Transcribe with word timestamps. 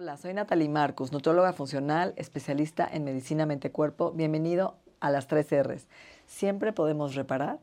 Hola, 0.00 0.16
soy 0.16 0.32
Natalie 0.32 0.68
Marcus, 0.68 1.10
nutróloga 1.10 1.52
funcional, 1.52 2.12
especialista 2.14 2.88
en 2.88 3.02
medicina 3.02 3.46
mente-cuerpo. 3.46 4.12
Bienvenido 4.12 4.76
a 5.00 5.10
las 5.10 5.26
3 5.26 5.64
R's. 5.64 5.88
Siempre 6.24 6.72
podemos 6.72 7.16
reparar, 7.16 7.58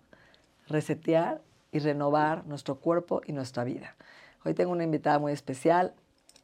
resetear 0.67 1.39
y 1.71 1.79
renovar 1.79 2.45
nuestro 2.45 2.75
cuerpo 2.75 3.21
y 3.25 3.31
nuestra 3.31 3.63
vida. 3.63 3.95
Hoy 4.43 4.53
tengo 4.53 4.73
una 4.73 4.83
invitada 4.83 5.17
muy 5.17 5.31
especial, 5.31 5.93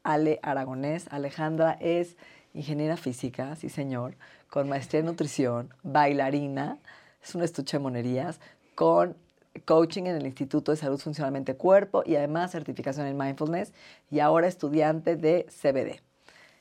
Ale 0.02 0.40
Aragonés. 0.44 1.08
Alejandra 1.12 1.74
es 1.82 2.16
ingeniera 2.54 2.96
física, 2.96 3.58
sí 3.58 3.68
señor, 3.68 4.16
con 4.50 4.70
maestría 4.70 5.02
en 5.02 5.08
nutrición, 5.08 5.74
bailarina, 5.84 6.78
es 7.22 7.36
un 7.36 7.44
estuche 7.44 7.76
de 7.76 7.84
monerías, 7.84 8.40
con 8.76 9.18
coaching 9.66 10.04
en 10.04 10.16
el 10.16 10.26
Instituto 10.26 10.72
de 10.72 10.78
Salud 10.78 11.00
Funcional 11.00 11.32
Mente 11.32 11.56
Cuerpo 11.56 12.04
y 12.06 12.16
además 12.16 12.52
certificación 12.52 13.08
en 13.08 13.18
mindfulness 13.18 13.74
y 14.10 14.20
ahora 14.20 14.48
estudiante 14.48 15.16
de 15.16 15.46
CBD. 15.50 16.02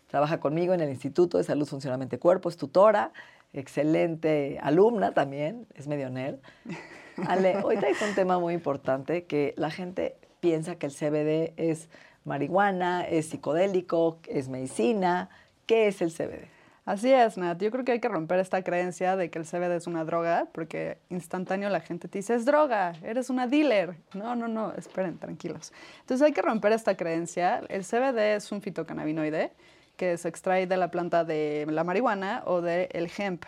Trabaja 0.09 0.41
conmigo 0.41 0.75
en 0.75 0.81
el 0.81 0.91
Instituto 0.91 1.39
de 1.39 1.45
Salud 1.45 1.67
Funcional 1.67 1.99
Mente 1.99 2.19
Cuerpo, 2.19 2.49
es 2.49 2.57
tutora, 2.57 3.13
excelente 3.53 4.59
alumna 4.63 5.13
también, 5.13 5.67
es 5.75 5.87
medio 5.87 6.11
nerd. 6.11 6.39
Ale, 7.27 7.59
hoy 7.63 7.77
traigo 7.77 7.99
un 8.09 8.15
tema 8.15 8.39
muy 8.39 8.55
importante 8.55 9.25
que 9.25 9.55
la 9.57 9.71
gente 9.71 10.17
piensa 10.41 10.77
que 10.77 10.87
el 10.87 10.93
CBD 10.93 11.53
es 11.57 11.89
marihuana, 12.25 13.03
es 13.03 13.27
psicodélico, 13.27 14.19
es 14.27 14.49
medicina. 14.49 15.29
¿Qué 15.67 15.87
es 15.89 16.03
el 16.03 16.11
CBD? 16.11 16.60
Así 16.85 17.13
es, 17.13 17.37
Nat. 17.37 17.61
Yo 17.61 17.71
creo 17.71 17.85
que 17.85 17.93
hay 17.93 18.01
que 18.01 18.09
romper 18.09 18.39
esta 18.39 18.63
creencia 18.63 19.17
de 19.17 19.31
que 19.31 19.39
el 19.39 19.45
CBD 19.45 19.77
es 19.77 19.87
una 19.87 20.05
droga, 20.05 20.49
porque 20.53 20.99
instantáneo 21.11 21.69
la 21.69 21.81
gente 21.81 22.09
te 22.09 22.19
dice, 22.19 22.35
es 22.35 22.45
droga, 22.45 22.95
eres 23.03 23.31
una 23.31 23.47
dealer. 23.47 23.97
No, 24.15 24.35
no, 24.35 24.49
no, 24.49 24.73
esperen, 24.73 25.19
tranquilos. 25.19 25.73
Entonces 26.01 26.27
hay 26.27 26.33
que 26.33 26.43
romper 26.43 26.73
esta 26.73 26.97
creencia. 26.97 27.63
El 27.69 27.85
CBD 27.85 28.37
es 28.37 28.51
un 28.51 28.63
fitocannabinoide 28.63 29.53
que 29.97 30.17
se 30.17 30.29
extrae 30.29 30.67
de 30.67 30.79
la 30.79 30.91
planta 30.91 31.25
de 31.25 31.67
la 31.69 31.85
marihuana 31.85 32.43
o 32.47 32.63
del 32.63 32.89
el 32.93 33.11
hemp. 33.19 33.45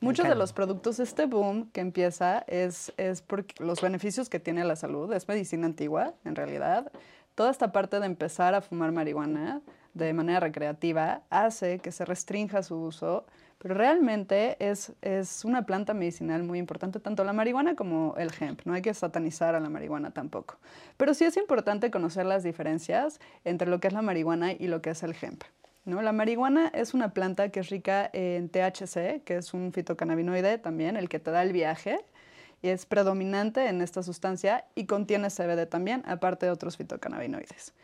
Muchos 0.00 0.28
de 0.28 0.34
los 0.34 0.52
productos 0.52 0.96
de 0.96 1.04
este 1.04 1.26
boom 1.26 1.70
que 1.70 1.80
empieza 1.80 2.44
es, 2.48 2.92
es 2.96 3.22
por 3.22 3.44
los 3.60 3.80
beneficios 3.80 4.28
que 4.28 4.40
tiene 4.40 4.64
la 4.64 4.74
salud. 4.74 5.12
Es 5.12 5.28
medicina 5.28 5.66
antigua, 5.66 6.14
en 6.24 6.34
realidad. 6.34 6.90
Toda 7.36 7.50
esta 7.50 7.70
parte 7.70 8.00
de 8.00 8.06
empezar 8.06 8.54
a 8.54 8.62
fumar 8.62 8.90
marihuana 8.92 9.60
de 9.94 10.12
manera 10.12 10.40
recreativa 10.40 11.22
hace 11.30 11.78
que 11.78 11.92
se 11.92 12.04
restrinja 12.04 12.62
su 12.62 12.76
uso, 12.76 13.26
pero 13.58 13.74
realmente 13.74 14.56
es, 14.58 14.92
es 15.02 15.44
una 15.44 15.64
planta 15.66 15.94
medicinal 15.94 16.42
muy 16.42 16.58
importante, 16.58 16.98
tanto 16.98 17.22
la 17.22 17.32
marihuana 17.32 17.76
como 17.76 18.14
el 18.16 18.30
hemp. 18.40 18.62
No 18.64 18.74
hay 18.74 18.82
que 18.82 18.92
satanizar 18.92 19.54
a 19.54 19.60
la 19.60 19.68
marihuana 19.68 20.10
tampoco. 20.10 20.56
Pero 20.96 21.14
sí 21.14 21.24
es 21.24 21.36
importante 21.36 21.90
conocer 21.92 22.26
las 22.26 22.42
diferencias 22.42 23.20
entre 23.44 23.68
lo 23.68 23.78
que 23.78 23.86
es 23.86 23.94
la 23.94 24.02
marihuana 24.02 24.52
y 24.52 24.66
lo 24.66 24.82
que 24.82 24.90
es 24.90 25.04
el 25.04 25.14
hemp. 25.20 25.44
¿no? 25.84 26.02
La 26.02 26.12
marihuana 26.12 26.72
es 26.74 26.92
una 26.92 27.14
planta 27.14 27.50
que 27.50 27.60
es 27.60 27.70
rica 27.70 28.10
en 28.12 28.48
THC, 28.48 29.22
que 29.24 29.36
es 29.36 29.54
un 29.54 29.72
fitocannabinoide 29.72 30.58
también, 30.58 30.96
el 30.96 31.08
que 31.08 31.20
te 31.20 31.30
da 31.30 31.42
el 31.42 31.52
viaje, 31.52 32.00
y 32.62 32.68
es 32.68 32.86
predominante 32.86 33.68
en 33.68 33.82
esta 33.82 34.02
sustancia 34.02 34.64
y 34.74 34.86
contiene 34.86 35.28
CBD 35.28 35.66
también, 35.66 36.02
aparte 36.06 36.46
de 36.46 36.52
otros 36.52 36.76
fitocannabinoides. 36.76 37.74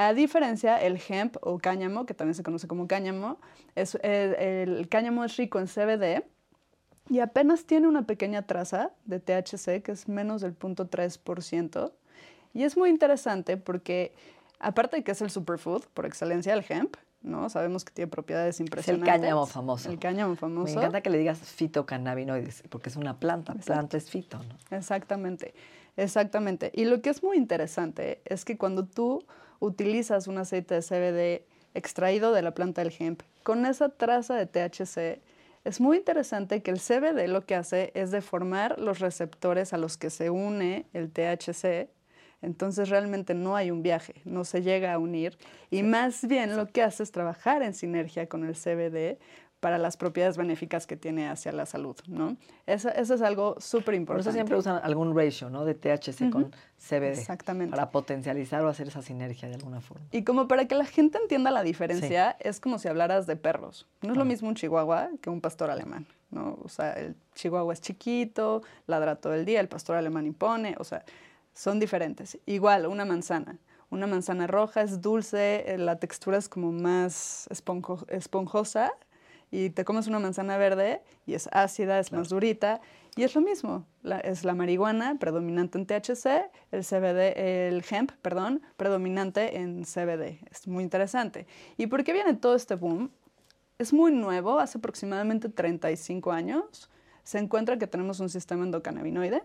A 0.00 0.14
diferencia, 0.14 0.80
el 0.80 0.98
hemp 1.08 1.36
o 1.42 1.58
cáñamo, 1.58 2.06
que 2.06 2.14
también 2.14 2.34
se 2.34 2.42
conoce 2.42 2.66
como 2.66 2.86
cáñamo, 2.86 3.38
es, 3.74 3.96
el, 3.96 4.34
el 4.34 4.88
cáñamo 4.88 5.24
es 5.24 5.36
rico 5.36 5.58
en 5.58 5.66
CBD 5.66 6.24
y 7.10 7.18
apenas 7.20 7.66
tiene 7.66 7.86
una 7.86 8.06
pequeña 8.06 8.46
traza 8.46 8.92
de 9.04 9.20
THC, 9.20 9.82
que 9.82 9.92
es 9.92 10.08
menos 10.08 10.40
del 10.40 10.58
0.3%. 10.58 11.92
Y 12.54 12.62
es 12.62 12.78
muy 12.78 12.88
interesante 12.88 13.58
porque, 13.58 14.14
aparte 14.58 14.96
de 14.96 15.04
que 15.04 15.10
es 15.10 15.20
el 15.20 15.30
superfood 15.30 15.82
por 15.92 16.06
excelencia, 16.06 16.54
el 16.54 16.64
hemp, 16.66 16.96
¿no? 17.20 17.50
Sabemos 17.50 17.84
que 17.84 17.92
tiene 17.92 18.10
propiedades 18.10 18.56
Es 18.56 18.60
el 18.60 18.66
impresionantes. 18.68 19.20
cáñamo 19.20 19.44
famoso. 19.46 19.90
El 19.90 19.98
cáñamo 19.98 20.34
famoso. 20.34 20.72
Me 20.72 20.80
encanta 20.80 21.02
que 21.02 21.10
le 21.10 21.18
digas 21.18 21.40
fitocannabinoides, 21.40 22.62
porque 22.70 22.88
es 22.88 22.96
una 22.96 23.18
planta. 23.20 23.54
Planta 23.54 23.98
es 23.98 24.08
fito, 24.08 24.38
¿no? 24.38 24.76
Exactamente, 24.76 25.52
exactamente. 25.98 26.70
Y 26.74 26.86
lo 26.86 27.02
que 27.02 27.10
es 27.10 27.22
muy 27.22 27.36
interesante 27.36 28.22
es 28.24 28.46
que 28.46 28.56
cuando 28.56 28.86
tú 28.86 29.26
utilizas 29.60 30.26
un 30.26 30.38
aceite 30.38 30.74
de 30.74 30.82
CBD 30.82 31.46
extraído 31.74 32.32
de 32.32 32.42
la 32.42 32.52
planta 32.52 32.82
del 32.82 32.92
hemp 32.98 33.22
con 33.42 33.64
esa 33.64 33.88
traza 33.88 34.34
de 34.34 34.46
THC, 34.46 35.20
es 35.64 35.80
muy 35.80 35.98
interesante 35.98 36.62
que 36.62 36.70
el 36.70 36.78
CBD 36.78 37.28
lo 37.28 37.44
que 37.44 37.54
hace 37.54 37.92
es 37.94 38.10
deformar 38.10 38.78
los 38.78 38.98
receptores 38.98 39.72
a 39.72 39.76
los 39.76 39.98
que 39.98 40.08
se 40.08 40.30
une 40.30 40.86
el 40.94 41.10
THC. 41.12 41.90
Entonces 42.42 42.88
realmente 42.88 43.34
no 43.34 43.56
hay 43.56 43.70
un 43.70 43.82
viaje, 43.82 44.22
no 44.24 44.44
se 44.44 44.62
llega 44.62 44.92
a 44.94 44.98
unir 44.98 45.36
y 45.70 45.82
más 45.82 46.26
bien 46.26 46.56
lo 46.56 46.66
que 46.66 46.82
hace 46.82 47.02
es 47.02 47.12
trabajar 47.12 47.62
en 47.62 47.74
sinergia 47.74 48.28
con 48.28 48.44
el 48.44 48.54
CBD 48.54 49.18
para 49.60 49.76
las 49.76 49.98
propiedades 49.98 50.38
benéficas 50.38 50.86
que 50.86 50.96
tiene 50.96 51.28
hacia 51.28 51.52
la 51.52 51.66
salud, 51.66 51.94
¿no? 52.08 52.36
Eso, 52.66 52.88
eso 52.88 53.14
es 53.14 53.20
algo 53.22 53.56
súper 53.60 53.84
Por 53.84 53.94
importante. 53.94 54.28
eso 54.30 54.32
siempre 54.32 54.56
usan 54.56 54.80
algún 54.82 55.14
ratio, 55.14 55.50
¿no? 55.50 55.66
De 55.66 55.74
THC 55.74 56.30
con 56.30 56.50
CBD. 56.78 57.18
Exactamente. 57.18 57.70
Para 57.70 57.90
potencializar 57.90 58.64
o 58.64 58.68
hacer 58.68 58.88
esa 58.88 59.02
sinergia 59.02 59.48
de 59.48 59.56
alguna 59.56 59.82
forma. 59.82 60.06
Y 60.12 60.24
como 60.24 60.48
para 60.48 60.66
que 60.66 60.74
la 60.74 60.86
gente 60.86 61.18
entienda 61.18 61.50
la 61.50 61.62
diferencia, 61.62 62.36
es 62.40 62.58
como 62.58 62.78
si 62.78 62.88
hablaras 62.88 63.26
de 63.26 63.36
perros. 63.36 63.86
No 64.00 64.12
es 64.12 64.16
lo 64.16 64.24
mismo 64.24 64.48
un 64.48 64.54
chihuahua 64.54 65.10
que 65.20 65.28
un 65.28 65.42
pastor 65.42 65.70
alemán, 65.70 66.06
¿no? 66.30 66.58
O 66.64 66.68
sea, 66.70 66.94
el 66.94 67.14
chihuahua 67.34 67.74
es 67.74 67.82
chiquito, 67.82 68.62
ladra 68.86 69.16
todo 69.16 69.34
el 69.34 69.44
día, 69.44 69.60
el 69.60 69.68
pastor 69.68 69.96
alemán 69.96 70.26
impone, 70.26 70.74
o 70.78 70.84
sea, 70.84 71.04
son 71.54 71.78
diferentes. 71.80 72.38
Igual, 72.46 72.86
una 72.86 73.04
manzana. 73.04 73.58
Una 73.90 74.06
manzana 74.06 74.46
roja 74.46 74.82
es 74.82 75.00
dulce, 75.00 75.64
eh, 75.66 75.78
la 75.78 75.98
textura 75.98 76.38
es 76.38 76.48
como 76.48 76.70
más 76.70 77.48
esponjo- 77.50 78.06
esponjosa 78.08 78.92
y 79.50 79.70
te 79.70 79.84
comes 79.84 80.06
una 80.06 80.20
manzana 80.20 80.56
verde 80.58 81.02
y 81.26 81.34
es 81.34 81.48
ácida, 81.52 81.98
es 81.98 82.12
más 82.12 82.28
durita. 82.28 82.80
Y 83.16 83.24
es 83.24 83.34
lo 83.34 83.40
mismo, 83.40 83.84
la- 84.04 84.20
es 84.20 84.44
la 84.44 84.54
marihuana 84.54 85.16
predominante 85.18 85.76
en 85.78 85.86
THC, 85.86 86.48
el 86.70 86.84
CBD, 86.84 87.66
el 87.68 87.84
hemp, 87.90 88.12
perdón, 88.22 88.62
predominante 88.76 89.56
en 89.58 89.84
CBD. 89.84 90.38
Es 90.52 90.68
muy 90.68 90.84
interesante. 90.84 91.48
¿Y 91.76 91.88
por 91.88 92.04
qué 92.04 92.12
viene 92.12 92.34
todo 92.34 92.54
este 92.54 92.76
boom? 92.76 93.10
Es 93.78 93.92
muy 93.92 94.12
nuevo, 94.12 94.60
hace 94.60 94.78
aproximadamente 94.78 95.48
35 95.48 96.30
años. 96.30 96.88
Se 97.24 97.38
encuentra 97.38 97.76
que 97.78 97.88
tenemos 97.88 98.20
un 98.20 98.28
sistema 98.28 98.62
endocannabinoide, 98.64 99.42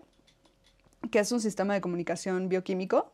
que 1.08 1.18
es 1.18 1.32
un 1.32 1.40
sistema 1.40 1.74
de 1.74 1.80
comunicación 1.80 2.48
bioquímico, 2.48 3.12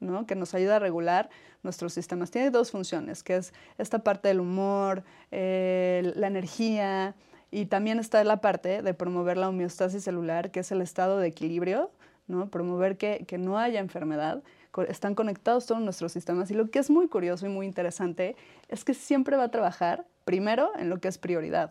¿no? 0.00 0.26
que 0.26 0.34
nos 0.34 0.54
ayuda 0.54 0.76
a 0.76 0.78
regular 0.78 1.30
nuestros 1.62 1.92
sistemas. 1.92 2.30
Tiene 2.30 2.50
dos 2.50 2.70
funciones, 2.70 3.22
que 3.22 3.36
es 3.36 3.52
esta 3.78 4.00
parte 4.00 4.28
del 4.28 4.40
humor, 4.40 5.02
la 5.30 6.26
energía, 6.26 7.14
y 7.50 7.66
también 7.66 7.98
está 7.98 8.22
la 8.24 8.40
parte 8.40 8.82
de 8.82 8.94
promover 8.94 9.36
la 9.36 9.48
homeostasis 9.48 10.02
celular, 10.02 10.50
que 10.50 10.60
es 10.60 10.72
el 10.72 10.82
estado 10.82 11.18
de 11.18 11.28
equilibrio, 11.28 11.90
¿no? 12.26 12.50
promover 12.50 12.96
que, 12.96 13.24
que 13.28 13.38
no 13.38 13.58
haya 13.58 13.80
enfermedad. 13.80 14.42
Están 14.88 15.14
conectados 15.14 15.66
todos 15.66 15.80
nuestros 15.80 16.10
sistemas 16.10 16.50
y 16.50 16.54
lo 16.54 16.68
que 16.70 16.80
es 16.80 16.90
muy 16.90 17.06
curioso 17.06 17.46
y 17.46 17.48
muy 17.48 17.66
interesante 17.66 18.34
es 18.68 18.84
que 18.84 18.92
siempre 18.92 19.36
va 19.36 19.44
a 19.44 19.50
trabajar 19.50 20.04
primero 20.24 20.72
en 20.76 20.90
lo 20.90 20.98
que 20.98 21.06
es 21.06 21.16
prioridad. 21.16 21.70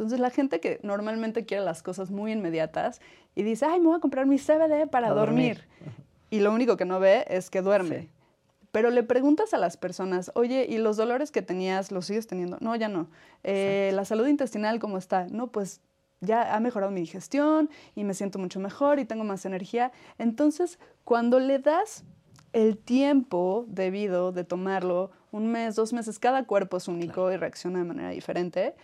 Entonces 0.00 0.18
la 0.18 0.30
gente 0.30 0.60
que 0.60 0.80
normalmente 0.82 1.44
quiere 1.44 1.62
las 1.62 1.82
cosas 1.82 2.10
muy 2.10 2.32
inmediatas 2.32 3.02
y 3.34 3.42
dice, 3.42 3.66
ay, 3.66 3.80
me 3.80 3.88
voy 3.88 3.96
a 3.98 4.00
comprar 4.00 4.24
mi 4.24 4.38
CBD 4.38 4.86
para, 4.88 5.08
Para 5.08 5.08
dormir". 5.10 5.66
dormir. 5.78 5.94
Y 6.30 6.40
lo 6.40 6.54
único 6.54 6.78
que 6.78 6.86
no 6.86 6.98
ve 7.00 7.26
es 7.28 7.50
que 7.50 7.60
duerme. 7.60 8.00
Sí. 8.00 8.08
Pero 8.72 8.88
le 8.88 9.02
preguntas 9.02 9.52
a 9.52 9.58
las 9.58 9.76
personas, 9.76 10.32
oye, 10.34 10.64
¿y 10.66 10.78
los 10.78 10.96
dolores 10.96 11.30
que 11.30 11.42
tenías 11.42 11.92
los 11.92 12.06
sigues 12.06 12.26
teniendo? 12.26 12.56
No, 12.62 12.74
ya 12.76 12.88
no. 12.88 13.08
Eh, 13.44 13.90
¿La 13.92 14.06
salud 14.06 14.26
intestinal 14.26 14.78
cómo 14.78 14.96
está? 14.96 15.26
No, 15.26 15.48
pues 15.48 15.82
ya 16.22 16.54
ha 16.54 16.60
mejorado 16.60 16.90
mi 16.90 17.00
digestión 17.00 17.68
y 17.94 18.04
me 18.04 18.14
siento 18.14 18.38
mucho 18.38 18.58
mejor 18.58 19.00
y 19.00 19.04
tengo 19.04 19.24
más 19.24 19.44
energía. 19.44 19.92
Entonces, 20.16 20.78
cuando 21.04 21.40
le 21.40 21.58
das 21.58 22.04
el 22.54 22.78
tiempo 22.78 23.66
debido 23.68 24.32
de 24.32 24.44
tomarlo, 24.44 25.10
un 25.30 25.52
mes, 25.52 25.74
dos 25.76 25.92
meses, 25.92 26.18
cada 26.18 26.44
cuerpo 26.44 26.78
es 26.78 26.88
único 26.88 27.30
y 27.30 27.36
reacciona 27.36 27.80
de 27.80 27.84
manera 27.84 28.08
diferente. 28.08 28.74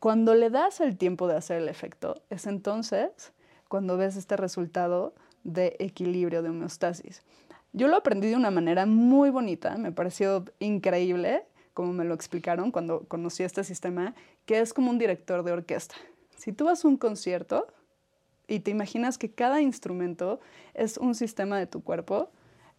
Cuando 0.00 0.34
le 0.34 0.50
das 0.50 0.80
el 0.80 0.96
tiempo 0.96 1.26
de 1.28 1.36
hacer 1.36 1.62
el 1.62 1.68
efecto, 1.68 2.22
es 2.30 2.46
entonces 2.46 3.32
cuando 3.68 3.96
ves 3.96 4.16
este 4.16 4.36
resultado 4.36 5.14
de 5.44 5.76
equilibrio, 5.78 6.42
de 6.42 6.50
homeostasis. 6.50 7.22
Yo 7.72 7.88
lo 7.88 7.96
aprendí 7.96 8.28
de 8.28 8.36
una 8.36 8.50
manera 8.50 8.86
muy 8.86 9.30
bonita, 9.30 9.76
me 9.76 9.92
pareció 9.92 10.44
increíble, 10.58 11.44
como 11.74 11.92
me 11.92 12.04
lo 12.04 12.14
explicaron 12.14 12.70
cuando 12.70 13.04
conocí 13.06 13.42
este 13.42 13.64
sistema, 13.64 14.14
que 14.46 14.60
es 14.60 14.72
como 14.72 14.90
un 14.90 14.98
director 14.98 15.42
de 15.42 15.52
orquesta. 15.52 15.94
Si 16.36 16.52
tú 16.52 16.64
vas 16.64 16.84
a 16.84 16.88
un 16.88 16.96
concierto 16.96 17.66
y 18.48 18.60
te 18.60 18.70
imaginas 18.70 19.18
que 19.18 19.30
cada 19.30 19.60
instrumento 19.60 20.40
es 20.74 20.96
un 20.96 21.14
sistema 21.14 21.58
de 21.58 21.66
tu 21.66 21.82
cuerpo, 21.82 22.30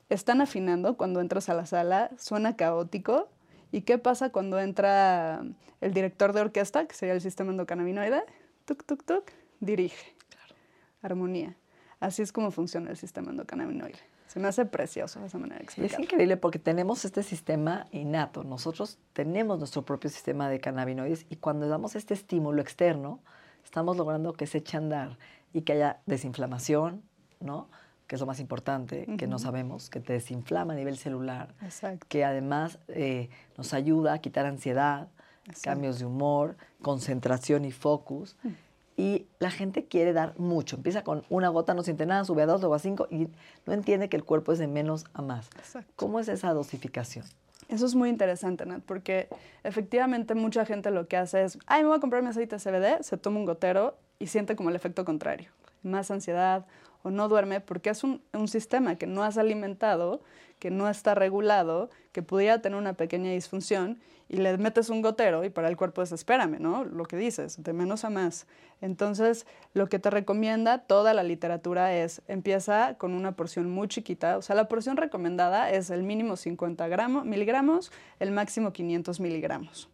están 0.10 0.42
afinando 0.42 0.98
cuando 0.98 1.22
entras 1.22 1.50
a 1.50 1.54
la 1.54 1.66
sala, 1.66 2.12
suena 2.18 2.56
caótico. 2.56 3.30
¿Y 3.72 3.82
qué 3.82 3.98
pasa 3.98 4.32
cuando 4.32 4.60
entra 4.60 5.44
el 5.82 5.94
director 5.94 6.34
de 6.34 6.42
orquesta, 6.42 6.88
que 6.88 6.96
sería 6.96 7.14
el 7.14 7.22
sistema 7.22 7.52
endocannabinoide? 7.52 8.24
Tuk, 8.66 8.84
tuk, 8.86 9.04
tuk, 9.04 9.32
dirige. 9.60 10.16
Armonía. 11.02 11.56
Así 12.00 12.22
es 12.22 12.32
como 12.32 12.52
funciona 12.52 12.90
el 12.90 12.98
sistema 12.98 13.32
endocannabinoide. 13.32 14.00
Se 14.28 14.40
me 14.40 14.50
hace 14.50 14.66
precioso 14.66 15.24
esa 15.26 15.38
manera 15.38 15.60
de 15.60 15.64
explicar. 15.64 16.00
Es 16.00 16.04
increíble 16.04 16.38
porque 16.38 16.60
tenemos 16.60 17.06
este 17.06 17.24
sistema 17.24 17.88
innato. 17.92 18.44
Nosotros 18.44 19.00
tenemos 19.14 19.58
nuestro 19.58 19.84
propio 19.84 20.10
sistema 20.10 20.50
de 20.50 20.60
cannabinoides 20.60 21.26
y 21.30 21.38
cuando 21.38 21.68
damos 21.68 21.96
este 21.96 22.14
estímulo 22.14 22.62
externo, 22.62 23.22
estamos 23.64 23.96
logrando 23.96 24.34
que 24.34 24.46
se 24.46 24.60
eche 24.60 24.78
a 24.78 24.80
andar 24.82 25.18
y 25.54 25.62
que 25.62 25.74
haya 25.74 26.02
desinflamación, 26.06 27.04
¿no? 27.40 27.70
Que 28.08 28.16
es 28.16 28.22
lo 28.22 28.28
más 28.28 28.40
importante, 28.40 29.06
que 29.18 29.28
no 29.28 29.38
sabemos, 29.38 29.90
que 29.90 30.00
te 30.00 30.14
desinflama 30.14 30.74
a 30.74 30.76
nivel 30.76 30.98
celular, 30.98 31.54
que 32.08 32.24
además 32.24 32.80
eh, 32.88 33.30
nos 33.58 33.74
ayuda 33.74 34.14
a 34.14 34.20
quitar 34.20 34.46
ansiedad, 34.46 35.10
cambios 35.62 36.00
de 36.00 36.06
humor, 36.06 36.56
concentración 36.82 37.66
y 37.66 37.72
focus. 37.72 38.38
Mm. 38.44 38.50
Y 39.00 39.28
la 39.38 39.52
gente 39.52 39.86
quiere 39.86 40.12
dar 40.12 40.40
mucho. 40.40 40.78
Empieza 40.78 41.04
con 41.04 41.24
una 41.30 41.50
gota, 41.50 41.76
no 41.76 41.84
siente 41.84 42.08
nada, 42.08 42.26
sube 42.26 42.42
a 42.42 42.46
dos, 42.48 42.62
luego 42.62 42.74
a 42.74 42.80
cinco 42.80 43.08
y 43.12 43.28
no 43.68 43.74
entiende 43.74 44.10
que 44.10 44.18
el 44.18 44.24
cuerpo 44.24 44.54
es 44.54 44.58
de 44.58 44.68
menos 44.68 45.06
a 45.14 45.22
más. 45.22 45.50
¿Cómo 45.96 46.20
es 46.20 46.28
esa 46.30 46.52
dosificación? 46.54 47.24
Eso 47.70 47.86
es 47.86 47.94
muy 47.94 48.10
interesante, 48.10 48.66
Nat, 48.66 48.82
porque 48.82 49.28
efectivamente 49.64 50.34
mucha 50.34 50.66
gente 50.66 50.90
lo 50.90 51.08
que 51.08 51.18
hace 51.18 51.44
es, 51.44 51.60
ay, 51.68 51.84
me 51.84 51.90
voy 51.90 51.98
a 51.98 52.00
comprar 52.00 52.24
mi 52.24 52.30
aceite 52.30 52.58
CBD, 52.58 53.04
se 53.04 53.18
toma 53.18 53.38
un 53.38 53.46
gotero 53.46 53.98
y 54.20 54.28
siente 54.28 54.56
como 54.56 54.70
el 54.70 54.76
efecto 54.76 55.04
contrario. 55.04 55.50
Más 55.84 56.10
ansiedad 56.10 56.66
o 57.04 57.12
no 57.12 57.28
duerme 57.28 57.62
porque 57.62 57.90
es 57.90 58.04
un, 58.04 58.22
sistema 58.48 58.96
que 58.96 59.08
no 59.08 59.24
has 59.24 59.38
alimentado, 59.38 60.22
que 60.60 60.72
no 60.72 60.90
está 60.90 61.16
regulado, 61.16 61.90
que 62.12 62.22
pudiera 62.22 62.62
tener 62.62 62.78
una 62.78 62.94
pequeña 62.94 63.32
disfunción 63.32 64.00
y 64.30 64.38
le 64.38 64.58
metes 64.58 64.90
un 64.90 65.02
gotero 65.02 65.44
y 65.44 65.50
para 65.50 65.70
el 65.70 65.78
cuerpo 65.78 66.02
es 66.02 66.12
espérame, 66.12 66.60
¿no? 66.60 66.84
Lo 66.84 67.06
que 67.06 67.18
dices, 67.18 67.64
de 67.64 67.74
menos 67.74 68.04
a 68.04 68.10
más. 68.10 68.46
Entonces, 68.82 69.46
lo 69.74 69.88
que 69.88 70.00
te 70.00 70.10
recomienda 70.10 70.80
toda 70.80 71.14
la 71.14 71.24
literatura 71.24 71.96
es 71.96 72.22
empieza 72.28 72.96
con 72.98 73.14
una 73.14 73.34
porción 73.34 73.70
muy 73.70 73.88
chiquita, 73.88 74.38
o 74.38 74.42
sea, 74.42 74.56
la 74.56 74.68
porción 74.68 74.98
recomendada 74.98 75.72
es 75.72 75.90
el 75.90 76.04
mínimo 76.04 76.36
50 76.36 76.88
gramos, 76.88 77.26
miligramos, 77.26 77.92
el 78.20 78.32
máximo 78.32 78.74
500 78.74 79.20
miligramos. 79.20 79.90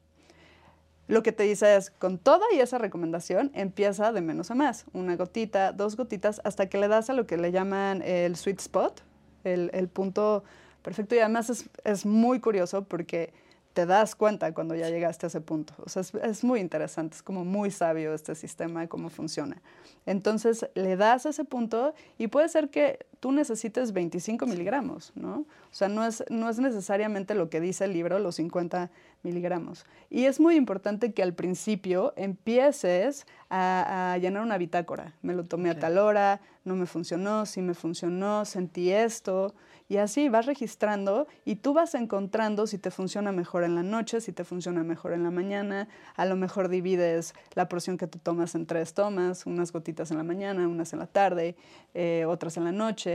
Lo 1.08 1.22
que 1.22 1.32
te 1.32 1.44
dice 1.44 1.76
es, 1.76 1.92
con 1.92 2.18
toda 2.18 2.46
y 2.56 2.60
esa 2.60 2.78
recomendación, 2.78 3.52
empieza 3.54 4.12
de 4.14 4.22
menos 4.22 4.52
a 4.52 4.56
más, 4.56 4.86
una 4.94 5.16
gotita, 5.16 5.74
dos 5.74 5.98
gotitas, 5.98 6.40
hasta 6.46 6.70
que 6.70 6.78
le 6.78 6.88
das 6.88 7.10
a 7.10 7.14
lo 7.14 7.28
que 7.28 7.38
le 7.38 7.52
llaman 7.52 8.02
el 8.02 8.38
sweet 8.38 8.62
spot, 8.62 9.02
el, 9.44 9.70
el 9.74 9.90
punto 9.90 10.44
perfecto. 10.82 11.16
Y 11.16 11.20
además 11.20 11.50
es, 11.50 11.70
es 11.84 12.06
muy 12.06 12.40
curioso 12.40 12.86
porque 12.86 13.34
te 13.74 13.86
das 13.86 14.16
cuenta 14.16 14.54
cuando 14.54 14.76
ya 14.76 14.90
llegaste 14.90 15.26
a 15.26 15.28
ese 15.28 15.42
punto. 15.42 15.74
O 15.80 15.90
sea, 15.90 16.02
es, 16.02 16.14
es, 16.14 16.44
muy 16.44 16.60
interesante, 16.60 17.16
es 17.16 17.24
como 17.24 17.44
muy 17.44 17.72
sabio 17.72 18.14
este 18.14 18.36
sistema 18.36 18.88
cómo 18.88 19.10
funciona. 19.10 19.62
Entonces, 20.06 20.70
le 20.76 20.96
das 20.96 21.26
ese 21.26 21.44
punto 21.44 21.94
y 22.18 22.28
puede 22.28 22.48
ser 22.50 22.70
que 22.70 23.06
tú 23.24 23.32
necesites 23.32 23.94
25 23.94 24.46
miligramos, 24.48 25.14
¿no? 25.16 25.46
O 25.72 25.72
sea, 25.72 25.88
no 25.88 26.06
es, 26.06 26.26
no 26.30 26.50
es 26.50 26.60
necesariamente 26.60 27.36
lo 27.36 27.50
que 27.50 27.62
dice 27.62 27.86
el 27.86 27.94
libro, 27.94 28.20
los 28.20 28.36
50 28.36 28.92
miligramos. 29.24 29.86
Y 30.10 30.26
es 30.26 30.42
muy 30.42 30.58
importante 30.58 31.14
que 31.14 31.24
al 31.24 31.34
principio 31.34 32.12
empieces 32.18 33.26
a, 33.50 34.12
a 34.12 34.18
llenar 34.18 34.44
una 34.44 34.58
bitácora. 34.58 35.14
Me 35.22 35.34
lo 35.34 35.46
tomé 35.46 35.70
a 35.70 35.80
tal 35.80 36.00
hora, 36.00 36.42
no 36.66 36.76
me 36.76 36.86
funcionó, 36.86 37.46
sí 37.46 37.62
me 37.62 37.74
funcionó, 37.74 38.44
sentí 38.44 38.92
esto. 38.92 39.54
Y 39.90 39.98
así 39.98 40.30
vas 40.30 40.46
registrando 40.46 41.28
y 41.46 41.58
tú 41.58 41.74
vas 41.74 41.94
encontrando 41.94 42.68
si 42.68 42.78
te 42.78 42.90
funciona 42.90 43.32
mejor 43.32 43.64
en 43.64 43.76
la 43.76 43.84
noche, 43.84 44.22
si 44.22 44.32
te 44.32 44.44
funciona 44.44 44.84
mejor 44.84 45.14
en 45.14 45.24
la 45.24 45.30
mañana. 45.30 45.88
A 46.16 46.26
lo 46.26 46.36
mejor 46.36 46.70
divides 46.70 47.34
la 47.54 47.68
porción 47.68 47.98
que 47.98 48.08
tú 48.08 48.18
tomas 48.18 48.56
en 48.56 48.66
tres 48.66 48.94
tomas, 48.94 49.46
unas 49.46 49.72
gotitas 49.72 50.10
en 50.12 50.18
la 50.18 50.24
mañana, 50.24 50.68
unas 50.68 50.94
en 50.94 51.00
la 51.00 51.08
tarde, 51.08 51.56
eh, 51.94 52.26
otras 52.28 52.58
en 52.58 52.64
la 52.64 52.72
noche. 52.72 53.13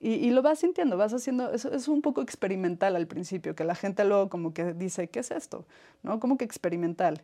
Y, 0.00 0.30
lo 0.30 0.42
vas 0.42 0.60
sintiendo, 0.60 0.96
vas 0.96 1.12
haciendo, 1.12 1.52
es, 1.52 1.64
es 1.64 1.88
un 1.88 2.02
poco 2.02 2.22
experimental 2.22 2.94
al 2.94 3.08
principio, 3.08 3.56
que 3.56 3.64
la 3.64 3.74
gente 3.74 4.04
luego 4.04 4.28
como 4.28 4.54
que 4.54 4.72
dice, 4.72 5.08
¿qué 5.08 5.18
es 5.20 5.32
esto? 5.32 5.64
¿No? 6.04 6.20
Como 6.20 6.38
que 6.38 6.44
experimental. 6.44 7.22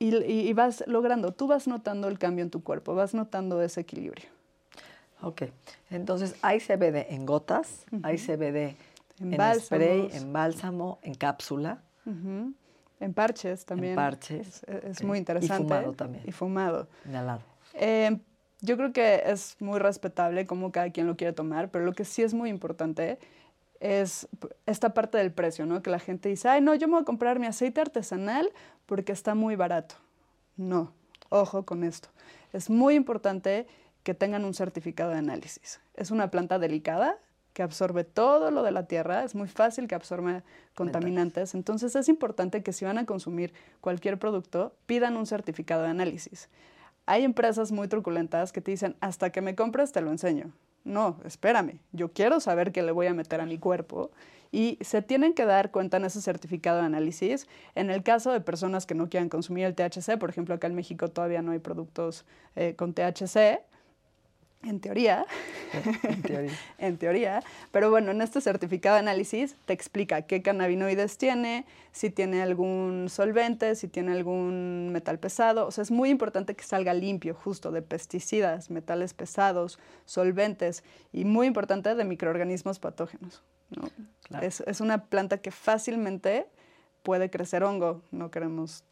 Y, 0.00 0.16
y 0.16 0.52
vas 0.52 0.82
logrando, 0.88 1.32
tú 1.32 1.46
vas 1.46 1.68
notando 1.68 2.08
el 2.08 2.18
cambio 2.18 2.42
en 2.42 2.50
tu 2.50 2.64
cuerpo, 2.64 2.96
vas 2.96 3.14
notando 3.14 3.62
ese 3.62 3.82
equilibrio. 3.82 4.26
Ok, 5.20 5.42
entonces 5.90 6.34
hay 6.42 6.58
CBD 6.58 7.12
en 7.12 7.24
gotas, 7.24 7.86
hay 8.02 8.18
CBD 8.18 8.74
en, 9.20 9.60
spray, 9.60 10.08
en 10.12 10.32
bálsamo, 10.32 10.98
en 11.02 11.14
cápsula. 11.14 11.82
En 12.04 13.14
parches 13.14 13.64
también. 13.64 13.92
En 13.92 13.96
parches. 13.96 14.64
Es, 14.64 15.02
muy 15.04 15.18
interesante. 15.18 15.62
Y 15.62 15.66
fumado 15.68 15.92
también. 15.92 16.24
Y 16.26 16.32
fumado. 16.32 16.88
Inhalado. 17.06 17.42
Eh, 17.74 18.18
yo 18.62 18.76
creo 18.76 18.92
que 18.92 19.24
es 19.26 19.56
muy 19.60 19.78
respetable 19.78 20.46
cómo 20.46 20.72
cada 20.72 20.90
quien 20.90 21.06
lo 21.06 21.16
quiere 21.16 21.32
tomar, 21.32 21.70
pero 21.70 21.84
lo 21.84 21.92
que 21.92 22.04
sí 22.04 22.22
es 22.22 22.32
muy 22.32 22.48
importante 22.48 23.18
es 23.80 24.28
esta 24.64 24.94
parte 24.94 25.18
del 25.18 25.32
precio, 25.32 25.66
¿no? 25.66 25.82
Que 25.82 25.90
la 25.90 25.98
gente 25.98 26.28
dice, 26.28 26.48
ay, 26.48 26.60
no, 26.60 26.74
yo 26.76 26.86
me 26.86 26.94
voy 26.94 27.02
a 27.02 27.04
comprar 27.04 27.40
mi 27.40 27.46
aceite 27.46 27.80
artesanal 27.80 28.50
porque 28.86 29.10
está 29.10 29.34
muy 29.34 29.56
barato. 29.56 29.96
No, 30.56 30.92
ojo 31.28 31.64
con 31.64 31.82
esto. 31.82 32.08
Es 32.52 32.70
muy 32.70 32.94
importante 32.94 33.66
que 34.04 34.14
tengan 34.14 34.44
un 34.44 34.54
certificado 34.54 35.10
de 35.10 35.18
análisis. 35.18 35.80
Es 35.94 36.12
una 36.12 36.30
planta 36.30 36.60
delicada 36.60 37.18
que 37.52 37.62
absorbe 37.62 38.04
todo 38.04 38.50
lo 38.52 38.62
de 38.62 38.70
la 38.70 38.86
tierra, 38.86 39.24
es 39.24 39.34
muy 39.34 39.48
fácil 39.48 39.88
que 39.88 39.94
absorba 39.94 40.42
contaminantes, 40.74 41.54
entonces 41.54 41.94
es 41.96 42.08
importante 42.08 42.62
que 42.62 42.72
si 42.72 42.84
van 42.84 42.96
a 42.96 43.04
consumir 43.04 43.52
cualquier 43.80 44.18
producto, 44.18 44.74
pidan 44.86 45.16
un 45.16 45.26
certificado 45.26 45.82
de 45.82 45.88
análisis. 45.88 46.48
Hay 47.06 47.24
empresas 47.24 47.72
muy 47.72 47.88
truculentas 47.88 48.52
que 48.52 48.60
te 48.60 48.70
dicen, 48.70 48.96
hasta 49.00 49.30
que 49.30 49.40
me 49.40 49.54
compres 49.54 49.92
te 49.92 50.00
lo 50.00 50.10
enseño. 50.10 50.52
No, 50.84 51.18
espérame, 51.24 51.78
yo 51.92 52.12
quiero 52.12 52.40
saber 52.40 52.72
qué 52.72 52.82
le 52.82 52.92
voy 52.92 53.06
a 53.06 53.14
meter 53.14 53.40
a 53.40 53.46
mi 53.46 53.58
cuerpo 53.58 54.10
y 54.50 54.78
se 54.82 55.00
tienen 55.00 55.32
que 55.32 55.46
dar 55.46 55.70
cuenta 55.70 55.96
en 55.96 56.04
ese 56.04 56.20
certificado 56.20 56.80
de 56.80 56.86
análisis. 56.86 57.46
En 57.74 57.90
el 57.90 58.02
caso 58.02 58.32
de 58.32 58.40
personas 58.40 58.84
que 58.84 58.94
no 58.94 59.08
quieran 59.08 59.28
consumir 59.28 59.64
el 59.64 59.74
THC, 59.74 60.18
por 60.18 60.30
ejemplo, 60.30 60.54
acá 60.54 60.66
en 60.66 60.74
México 60.74 61.08
todavía 61.08 61.40
no 61.40 61.52
hay 61.52 61.60
productos 61.60 62.24
eh, 62.56 62.74
con 62.76 62.92
THC, 62.92 63.60
en 64.64 64.80
teoría, 64.80 65.26
en 66.02 66.22
teoría. 66.22 66.52
en 66.78 66.96
teoría, 66.96 67.42
pero 67.70 67.90
bueno, 67.90 68.12
en 68.12 68.22
este 68.22 68.40
certificado 68.40 68.94
de 68.94 69.00
análisis 69.00 69.56
te 69.64 69.72
explica 69.72 70.22
qué 70.22 70.42
cannabinoides 70.42 71.18
tiene, 71.18 71.66
si 71.90 72.10
tiene 72.10 72.42
algún 72.42 73.08
solvente, 73.08 73.74
si 73.74 73.88
tiene 73.88 74.12
algún 74.12 74.90
metal 74.92 75.18
pesado, 75.18 75.66
o 75.66 75.70
sea, 75.70 75.82
es 75.82 75.90
muy 75.90 76.10
importante 76.10 76.54
que 76.54 76.64
salga 76.64 76.94
limpio 76.94 77.34
justo 77.34 77.72
de 77.72 77.82
pesticidas, 77.82 78.70
metales 78.70 79.14
pesados, 79.14 79.78
solventes 80.04 80.84
y 81.12 81.24
muy 81.24 81.48
importante 81.48 81.94
de 81.94 82.04
microorganismos 82.04 82.78
patógenos. 82.78 83.42
¿no? 83.70 84.40
Es, 84.40 84.60
es 84.60 84.80
una 84.80 85.06
planta 85.06 85.38
que 85.38 85.50
fácilmente 85.50 86.46
puede 87.02 87.30
crecer 87.30 87.64
hongo, 87.64 88.02
no 88.10 88.30
queremos... 88.30 88.84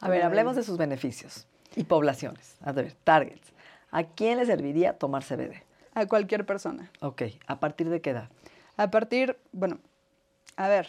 A 0.00 0.08
ver, 0.08 0.22
hablemos 0.22 0.56
de 0.56 0.62
sus 0.62 0.78
beneficios 0.78 1.46
y 1.74 1.84
poblaciones. 1.84 2.56
A 2.62 2.72
ver, 2.72 2.94
targets. 3.04 3.52
¿A 3.90 4.04
quién 4.04 4.38
le 4.38 4.46
serviría 4.46 4.98
tomar 4.98 5.24
CBD? 5.24 5.62
A 5.94 6.06
cualquier 6.06 6.44
persona. 6.44 6.90
Ok, 7.00 7.22
¿a 7.46 7.60
partir 7.60 7.88
de 7.88 8.00
qué 8.00 8.10
edad? 8.10 8.28
A 8.76 8.90
partir, 8.90 9.36
bueno, 9.52 9.78
a 10.56 10.68
ver, 10.68 10.88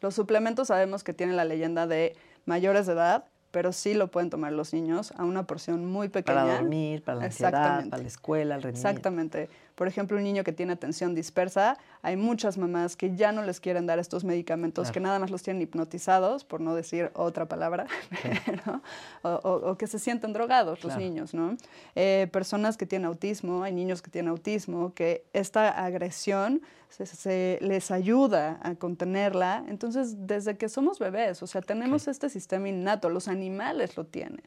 los 0.00 0.14
suplementos 0.14 0.68
sabemos 0.68 1.04
que 1.04 1.12
tienen 1.12 1.36
la 1.36 1.44
leyenda 1.44 1.86
de 1.86 2.16
mayores 2.46 2.86
de 2.86 2.94
edad, 2.94 3.24
pero 3.50 3.72
sí 3.72 3.94
lo 3.94 4.08
pueden 4.08 4.30
tomar 4.30 4.52
los 4.52 4.72
niños 4.72 5.12
a 5.16 5.24
una 5.24 5.46
porción 5.46 5.84
muy 5.86 6.08
pequeña. 6.08 6.42
Para 6.42 6.54
dormir, 6.54 7.04
para 7.04 7.18
la 7.18 7.24
ansiedad, 7.26 7.88
para 7.88 8.02
la 8.02 8.08
escuela, 8.08 8.56
el 8.56 8.62
rendimiento. 8.62 8.88
Exactamente. 8.88 9.50
Por 9.74 9.88
ejemplo, 9.88 10.16
un 10.16 10.24
niño 10.24 10.44
que 10.44 10.52
tiene 10.52 10.72
atención 10.72 11.14
dispersa, 11.14 11.78
hay 12.02 12.16
muchas 12.16 12.58
mamás 12.58 12.96
que 12.96 13.16
ya 13.16 13.32
no 13.32 13.42
les 13.42 13.60
quieren 13.60 13.86
dar 13.86 13.98
estos 13.98 14.24
medicamentos, 14.24 14.90
que 14.90 15.00
nada 15.00 15.18
más 15.18 15.30
los 15.30 15.42
tienen 15.42 15.62
hipnotizados, 15.62 16.44
por 16.44 16.60
no 16.60 16.74
decir 16.74 17.10
otra 17.14 17.46
palabra, 17.46 17.86
o, 19.22 19.76
que 19.78 19.86
se 19.86 19.98
sienten 19.98 20.32
drogados 20.32 20.84
los 20.84 20.96
niños, 20.96 21.32
¿no? 21.32 21.56
Eh, 21.94 22.28
personas 22.32 22.76
que 22.76 22.86
tienen 22.86 23.06
autismo, 23.06 23.62
hay 23.62 23.72
niños 23.72 24.02
que 24.02 24.10
tienen 24.10 24.30
autismo, 24.30 24.92
que 24.94 25.24
esta 25.32 25.70
agresión 25.70 26.62
se, 26.90 27.58
les 27.60 27.90
ayuda 27.90 28.60
a 28.62 28.74
contenerla. 28.74 29.64
Entonces, 29.68 30.26
desde 30.26 30.56
que 30.56 30.68
somos 30.68 30.98
bebés, 30.98 31.42
o 31.42 31.46
sea, 31.46 31.62
tenemos 31.62 32.08
este 32.08 32.28
sistema 32.28 32.68
innato, 32.68 33.08
los 33.08 33.28
animales 33.28 33.96
lo 33.96 34.04
tienen. 34.04 34.42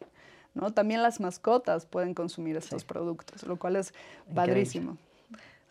¿no? 0.54 0.72
También 0.72 1.04
las 1.04 1.20
mascotas 1.20 1.86
pueden 1.86 2.14
consumir 2.14 2.56
estos 2.56 2.86
productos, 2.86 3.44
lo 3.44 3.58
cual 3.58 3.76
es 3.76 3.94
padrísimo. 4.34 4.98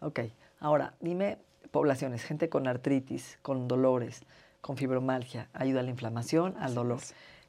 Ok, 0.00 0.20
ahora 0.60 0.94
dime 1.00 1.38
poblaciones, 1.70 2.22
gente 2.24 2.48
con 2.48 2.66
artritis, 2.68 3.38
con 3.42 3.68
dolores, 3.68 4.22
con 4.60 4.76
fibromalgia, 4.76 5.48
ayuda 5.52 5.80
a 5.80 5.82
la 5.82 5.90
inflamación, 5.90 6.54
al 6.58 6.74
dolor. 6.74 7.00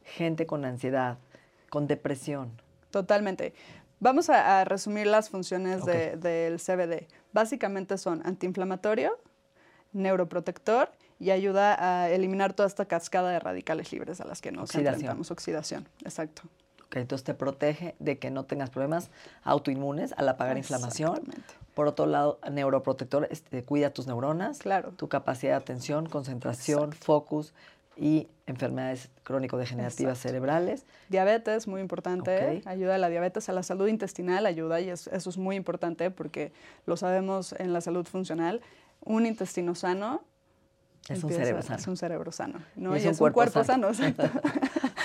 Gente 0.04 0.46
con 0.46 0.66
ansiedad, 0.66 1.18
con 1.70 1.88
depresión. 1.88 2.52
Totalmente. 2.92 3.54
Vamos 4.00 4.30
a, 4.30 4.60
a 4.62 4.66
resumir 4.66 5.08
las 5.08 5.30
funciones 5.30 5.84
de- 5.86 6.18
del 6.18 6.60
CBD. 6.60 7.08
Básicamente 7.34 7.98
son 7.98 8.22
antiinflamatorio, 8.26 9.18
neuroprotector 9.94 10.92
y 11.20 11.32
ayuda 11.32 11.76
a 12.04 12.10
eliminar 12.10 12.54
toda 12.54 12.68
esta 12.68 12.86
cascada 12.86 13.32
de 13.32 13.40
radicales 13.40 13.92
libres 13.92 14.20
a 14.22 14.26
las 14.26 14.42
que 14.42 14.52
nos 14.52 14.64
Oxidación. 14.70 14.94
enfrentamos. 14.96 15.32
Oxidación, 15.32 15.88
exacto. 16.04 16.44
Ok, 16.86 16.98
entonces 16.98 17.24
te 17.24 17.34
protege 17.34 17.96
de 18.00 18.20
que 18.20 18.30
no 18.30 18.44
tengas 18.46 18.70
problemas 18.70 19.10
autoinmunes 19.44 20.14
al 20.18 20.30
apagar 20.30 20.58
inflamación. 20.58 21.22
Por 21.76 21.88
otro 21.88 22.06
lado, 22.08 22.40
neuroprotector 22.50 23.28
este, 23.30 23.64
cuida 23.64 23.92
tus 23.92 24.08
neuronas, 24.08 24.60
Claro. 24.60 24.92
tu 24.96 25.10
capacidad 25.10 25.52
de 25.52 25.58
atención, 25.58 26.08
concentración, 26.08 26.94
focus 26.94 27.54
y 27.98 28.28
enfermedades 28.48 29.10
crónico-degenerativas 29.24 30.14
Exacto. 30.18 30.30
cerebrales. 30.30 30.86
Diabetes, 31.10 31.68
muy 31.68 31.82
importante. 31.82 32.62
Ayuda 32.66 32.96
a 32.96 32.98
la 32.98 33.10
diabetes, 33.10 33.50
a 33.50 33.54
la 33.54 33.62
salud 33.62 33.88
intestinal, 33.88 34.46
ayuda 34.46 34.80
y 34.80 34.90
es- 34.90 35.08
eso 35.08 35.30
es 35.30 35.38
muy 35.38 35.58
importante 35.58 36.10
porque 36.12 36.54
lo 36.86 36.96
sabemos 36.98 37.54
en 37.60 37.74
la 37.74 37.82
salud 37.82 38.06
funcional. 38.06 38.62
Un 39.02 39.26
intestino 39.26 39.76
sano 39.76 40.24
Es 41.08 41.24
un 41.24 41.30
cerebro 41.32 41.62
sano. 41.62 41.80
Es 41.80 41.88
un 41.88 41.98
cerebro 41.98 42.32
sano. 42.32 42.60
¿no? 42.76 42.96
Y 42.96 43.00
Y 43.00 43.08
es, 43.08 43.20
un 43.22 43.32
cuerpo, 43.32 43.64
sano. 43.64 43.90
exacto. 43.90 44.24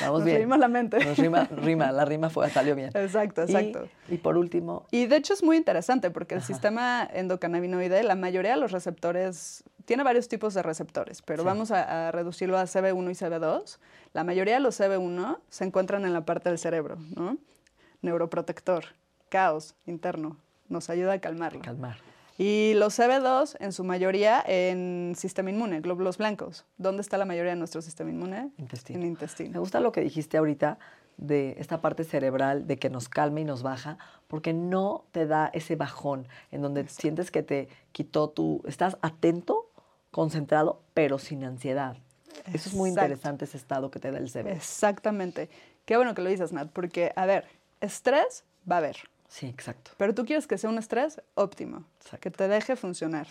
Vamos 0.01 0.21
Nos 0.21 0.25
bien. 0.25 0.37
reímos 0.39 0.59
la 0.59 0.69
mente. 0.69 1.05
Nos 1.05 1.19
rima, 1.19 1.45
rima, 1.45 1.93
la 1.93 2.05
rima 2.07 2.31
fue, 2.31 2.49
salió 2.49 2.75
bien. 2.75 2.91
Exacto, 2.95 3.43
exacto. 3.43 3.87
Y, 4.09 4.17
por 4.17 4.39
último, 4.39 4.87
Y 4.91 5.07
de 5.07 5.17
hecho 5.17 5.35
es 5.35 5.43
muy 5.43 5.57
interesante 5.59 6.11
porque 6.11 6.35
el 6.35 6.43
sistema 6.43 7.07
endocannabinoide, 7.13 8.03
la 8.03 8.15
mayoría 8.15 8.53
de 8.53 8.57
los 8.61 8.73
receptores, 8.73 9.63
tiene 9.85 10.03
varios 10.03 10.29
tipos 10.29 10.55
de 10.55 10.63
receptores, 10.63 11.21
pero 11.21 11.45
vamos 11.45 11.71
a, 11.71 12.09
a 12.09 12.13
reducirlo 12.13 12.57
a 12.59 12.65
CB1 12.65 13.11
y 13.11 13.15
CB2. 13.15 13.79
La 14.15 14.25
mayoría 14.25 14.55
de 14.55 14.61
los 14.61 14.81
CB1 14.81 15.39
se 15.51 15.65
encuentran 15.65 16.05
en 16.07 16.15
la 16.15 16.25
parte 16.25 16.49
del 16.49 16.59
cerebro, 16.59 16.97
¿no? 17.15 17.37
Neuroprotector, 18.03 18.85
caos 19.29 19.75
interno, 19.87 20.39
nos 20.69 20.89
ayuda 20.89 21.13
a 21.15 21.19
calmarlo. 21.21 21.61
calmar. 21.61 21.99
Y 22.43 22.73
los 22.73 22.99
CB2, 22.99 23.57
en 23.61 23.71
su 23.75 23.85
mayoría, 23.85 24.43
en 24.47 25.13
sistema 25.15 25.51
inmune, 25.51 25.83
glóbulos 25.83 26.17
blancos. 26.17 26.65
¿Dónde 26.79 27.03
está 27.03 27.19
la 27.19 27.27
mayoría 27.27 27.51
de 27.53 27.59
nuestro 27.59 27.83
sistema 27.83 28.09
inmune? 28.09 28.51
Intestino. 28.57 28.97
En 28.97 29.03
Me 29.03 29.09
intestino. 29.09 29.61
gusta 29.61 29.79
lo 29.79 29.93
que 29.93 30.01
dijiste 30.01 30.39
ahorita 30.39 30.79
de 31.19 31.57
esta 31.59 31.83
parte 31.83 32.03
cerebral, 32.03 32.67
de 32.67 32.79
que 32.79 32.89
nos 32.89 33.11
calma 33.11 33.41
y 33.41 33.45
nos 33.45 33.63
baja, 33.63 33.99
porque 34.27 34.55
no 34.55 35.05
te 35.13 35.27
da 35.27 35.51
ese 35.53 35.77
bajón 35.77 36.29
en 36.51 36.63
donde 36.63 36.89
sientes 36.89 37.31
que 37.31 37.43
te 37.43 37.69
quitó 37.93 38.31
tu... 38.31 38.63
Estás 38.67 38.97
atento, 39.03 39.71
concentrado, 40.11 40.81
pero 40.95 41.19
sin 41.19 41.45
ansiedad. 41.45 41.99
Eso 42.55 42.71
es 42.71 42.75
muy 42.75 42.89
Exacto. 42.89 43.07
interesante, 43.09 43.45
ese 43.45 43.59
estado 43.59 43.91
que 43.91 44.01
te 44.01 44.11
da 44.11 44.17
el 44.17 44.31
CBD. 44.31 44.53
Exactamente. 44.53 45.51
Qué 45.85 45.97
bueno 45.97 46.15
que 46.15 46.23
lo 46.23 46.31
dices, 46.31 46.55
Nat, 46.55 46.71
porque, 46.73 47.13
a 47.17 47.27
ver, 47.27 47.45
estrés 47.83 48.45
va 48.67 48.77
a 48.77 48.79
haber. 48.79 48.97
Sí, 49.31 49.47
exacto. 49.47 49.93
Pero 49.97 50.13
tú 50.13 50.25
quieres 50.27 50.47
que 50.49 50.59
sea 50.59 50.69
un 50.69 50.77
estrés 50.79 51.23
óptimo, 51.35 51.85
Exacto. 52.01 52.19
que 52.21 52.31
te 52.33 52.49
deje 52.49 52.75
funcionar, 52.75 53.29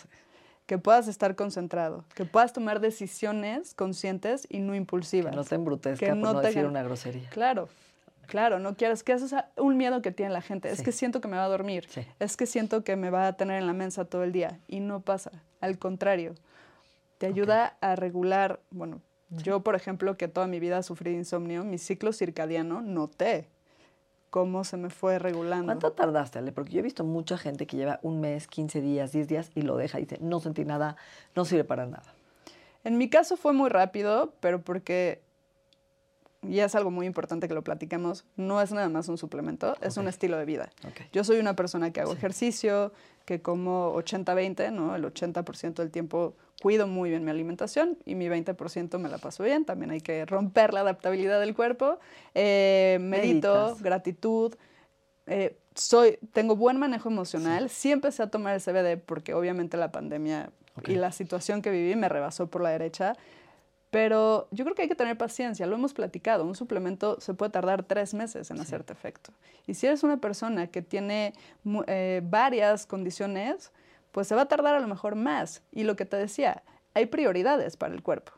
que 0.65 0.77
puedas 0.77 1.09
estar 1.09 1.35
concentrado, 1.35 2.05
que 2.15 2.23
puedas 2.23 2.53
tomar 2.53 2.79
decisiones 2.79 3.73
conscientes 3.73 4.47
y 4.49 4.59
no 4.59 4.75
impulsivas. 4.75 5.31
Que 5.31 5.35
no 5.35 5.43
te 5.43 5.55
embrutezca 5.55 6.05
Que 6.05 6.11
por 6.13 6.17
no, 6.19 6.39
te 6.39 6.47
decir 6.47 6.65
una 6.65 6.83
grosería. 6.83 7.29
Claro, 7.31 7.67
claro, 8.27 8.59
no 8.59 8.77
quieres 8.77 9.03
que 9.03 9.11
es 9.11 9.35
un 9.57 9.75
miedo 9.75 10.01
que 10.01 10.11
tiene 10.11 10.31
la 10.31 10.41
gente. 10.41 10.71
Es 10.71 10.81
que 10.81 10.93
siento 10.93 11.19
que 11.19 11.27
me 11.27 11.35
va 11.35 11.43
a 11.43 11.49
dormir, 11.49 11.85
Sí. 11.89 12.01
es 12.19 12.37
que 12.37 12.45
siento 12.45 12.85
que 12.85 12.95
me 12.95 13.09
va 13.09 13.27
a 13.27 13.33
tener 13.33 13.59
en 13.59 13.67
la 13.67 13.73
mensa 13.73 14.05
todo 14.05 14.23
el 14.23 14.31
día 14.31 14.57
y 14.69 14.79
no 14.79 15.01
pasa. 15.01 15.31
Al 15.59 15.77
contrario, 15.79 16.33
te 17.17 17.25
ayuda 17.25 17.75
a 17.81 17.97
regular, 17.97 18.61
bueno, 18.71 19.01
yo 19.31 19.59
por 19.63 19.75
ejemplo 19.75 20.15
que 20.15 20.29
toda 20.29 20.47
mi 20.47 20.61
vida 20.61 20.81
sufrí 20.81 21.11
insomnio, 21.13 21.65
mi 21.65 21.77
ciclo 21.77 22.13
circadiano 22.13 22.79
noté 22.81 23.49
cómo 24.29 24.63
se 24.63 24.77
me 24.77 24.89
fue 24.89 25.19
regulando. 25.19 25.65
¿Cuánto 25.65 25.91
tardaste, 25.91 26.39
Ale? 26.39 26.51
Porque 26.51 26.71
yo 26.73 26.79
he 26.79 26.83
visto 26.83 27.03
mucha 27.03 27.37
gente 27.37 27.67
que 27.67 27.77
lleva 27.77 27.99
un 28.03 28.21
mes, 28.21 28.47
15 28.47 28.81
días, 28.81 29.11
10 29.11 29.27
días 29.27 29.51
y 29.55 29.61
lo 29.61 29.77
deja 29.77 29.99
y 29.99 30.03
dice, 30.03 30.17
no 30.21 30.39
sentí 30.39 30.65
nada, 30.65 30.95
no 31.35 31.45
sirve 31.45 31.63
para 31.63 31.85
nada. 31.85 32.13
En 32.83 32.97
mi 32.97 33.09
caso 33.09 33.37
fue 33.37 33.53
muy 33.53 33.69
rápido, 33.69 34.33
pero 34.39 34.61
porque, 34.61 35.21
y 36.41 36.59
es 36.59 36.73
algo 36.75 36.89
muy 36.89 37.05
importante 37.05 37.47
que 37.47 37.53
lo 37.53 37.63
platiquemos, 37.63 38.25
no 38.37 38.61
es 38.61 38.71
nada 38.71 38.87
más 38.89 39.09
un 39.09 39.17
suplemento, 39.17 39.75
es 39.81 39.97
un 39.97 40.07
estilo 40.07 40.37
de 40.37 40.45
vida. 40.45 40.69
Yo 41.11 41.23
soy 41.23 41.39
una 41.39 41.55
persona 41.55 41.91
que 41.91 41.99
hago 41.99 42.13
ejercicio, 42.13 42.93
que 43.25 43.41
como 43.41 43.93
80-20, 43.95 44.71
¿no? 44.71 44.95
El 44.95 45.03
80% 45.03 45.73
del 45.73 45.91
tiempo 45.91 46.35
cuido 46.61 46.87
muy 46.87 47.09
bien 47.09 47.23
mi 47.23 47.31
alimentación 47.31 47.97
y 48.05 48.15
mi 48.15 48.27
20% 48.27 48.97
me 48.99 49.09
la 49.09 49.17
paso 49.17 49.43
bien. 49.43 49.65
También 49.65 49.91
hay 49.91 50.01
que 50.01 50.25
romper 50.25 50.73
la 50.73 50.79
adaptabilidad 50.81 51.39
del 51.39 51.53
cuerpo. 51.55 51.99
Eh, 52.33 52.97
medito, 53.01 53.53
Meditas. 53.53 53.83
gratitud. 53.83 54.55
eh, 55.27 55.57
soy, 55.75 56.17
tengo 56.33 56.55
buen 56.55 56.77
manejo 56.77 57.09
emocional. 57.09 57.69
Sí 57.69 57.91
empecé 57.91 58.23
a 58.23 58.29
tomar 58.29 58.55
el 58.55 58.61
CBD 58.61 58.97
porque 58.97 59.33
obviamente 59.33 59.77
la 59.77 59.91
pandemia 59.91 60.51
y 60.87 60.95
la 60.95 61.11
situación 61.11 61.61
que 61.61 61.69
viví 61.69 61.95
me 61.95 62.09
rebasó 62.09 62.47
por 62.47 62.61
la 62.61 62.69
derecha. 62.69 63.13
Pero 63.91 64.47
yo 64.51 64.65
creo 64.65 64.75
que 64.75 64.83
hay 64.83 64.87
que 64.87 64.95
tener 64.95 65.17
paciencia, 65.17 65.65
lo 65.65 65.75
hemos 65.75 65.93
platicado, 65.93 66.45
un 66.45 66.53
suplemento 66.55 67.19
se 67.19 67.33
puede 67.33 67.51
tardar 67.51 67.83
tres 67.83 68.13
meses 68.13 68.51
en 68.51 68.59
hacerte 68.59 68.93
efecto. 68.93 69.31
Y 69.65 69.73
si 69.73 69.87
eres 69.87 70.03
una 70.03 70.17
persona 70.17 70.67
que 70.67 70.81
tiene 70.83 71.33
eh, 71.87 72.21
varias 72.23 72.85
condiciones, 72.85 73.71
pues 74.11 74.27
se 74.27 74.35
va 74.35 74.43
a 74.43 74.47
tardar 74.47 74.75
a 74.75 74.79
lo 74.79 74.87
mejor 74.87 75.15
más. 75.15 75.63
Y 75.71 75.83
lo 75.83 75.95
que 75.95 76.05
te 76.05 76.17
decía, 76.17 76.61
hay 76.93 77.07
prioridades 77.07 77.77
para 77.77 77.95
el 77.95 78.03
cuerpo. 78.03 78.33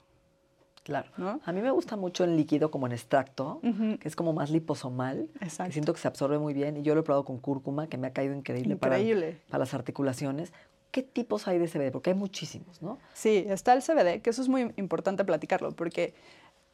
Claro. 0.83 1.11
¿No? 1.17 1.39
A 1.45 1.51
mí 1.51 1.61
me 1.61 1.69
gusta 1.69 1.95
mucho 1.95 2.23
en 2.23 2.35
líquido 2.35 2.71
como 2.71 2.87
en 2.87 2.93
extracto, 2.93 3.59
que 3.99 4.07
es 4.07 4.15
como 4.15 4.33
más 4.33 4.49
liposomal. 4.49 5.29
Exacto. 5.39 5.65
Que 5.65 5.73
siento 5.73 5.93
que 5.93 5.99
se 5.99 6.07
absorbe 6.07 6.39
muy 6.39 6.53
bien. 6.55 6.75
Y 6.77 6.81
yo 6.81 6.95
lo 6.95 7.01
he 7.01 7.03
probado 7.03 7.23
con 7.23 7.37
cúrcuma, 7.37 7.87
que 7.87 7.97
me 7.97 8.07
ha 8.07 8.13
caído 8.13 8.33
increíble, 8.33 8.77
para- 8.77 8.97
Increíble. 8.97 9.41
Para, 9.49 9.59
las 9.59 9.73
articulaciones. 9.75 10.51
¿Qué 10.91 11.03
tipos 11.03 11.47
hay 11.47 11.57
de 11.57 11.67
CBD? 11.67 11.91
Porque 11.91 12.09
hay 12.11 12.15
muchísimos, 12.15 12.81
¿no? 12.81 12.99
Sí, 13.13 13.45
está 13.47 13.73
el 13.73 13.81
CBD, 13.81 14.21
que 14.21 14.29
eso 14.29 14.41
es 14.41 14.49
muy 14.49 14.73
importante 14.75 15.23
platicarlo, 15.25 15.71
porque 15.71 16.13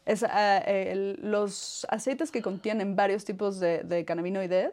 es, 0.06 0.24
ah, 0.24 0.58
el- 0.60 1.20
los 1.22 1.86
aceites 1.90 2.32
que 2.32 2.42
contienen 2.42 2.96
varios 2.96 3.26
tipos 3.26 3.60
de, 3.60 3.84
de 3.84 4.06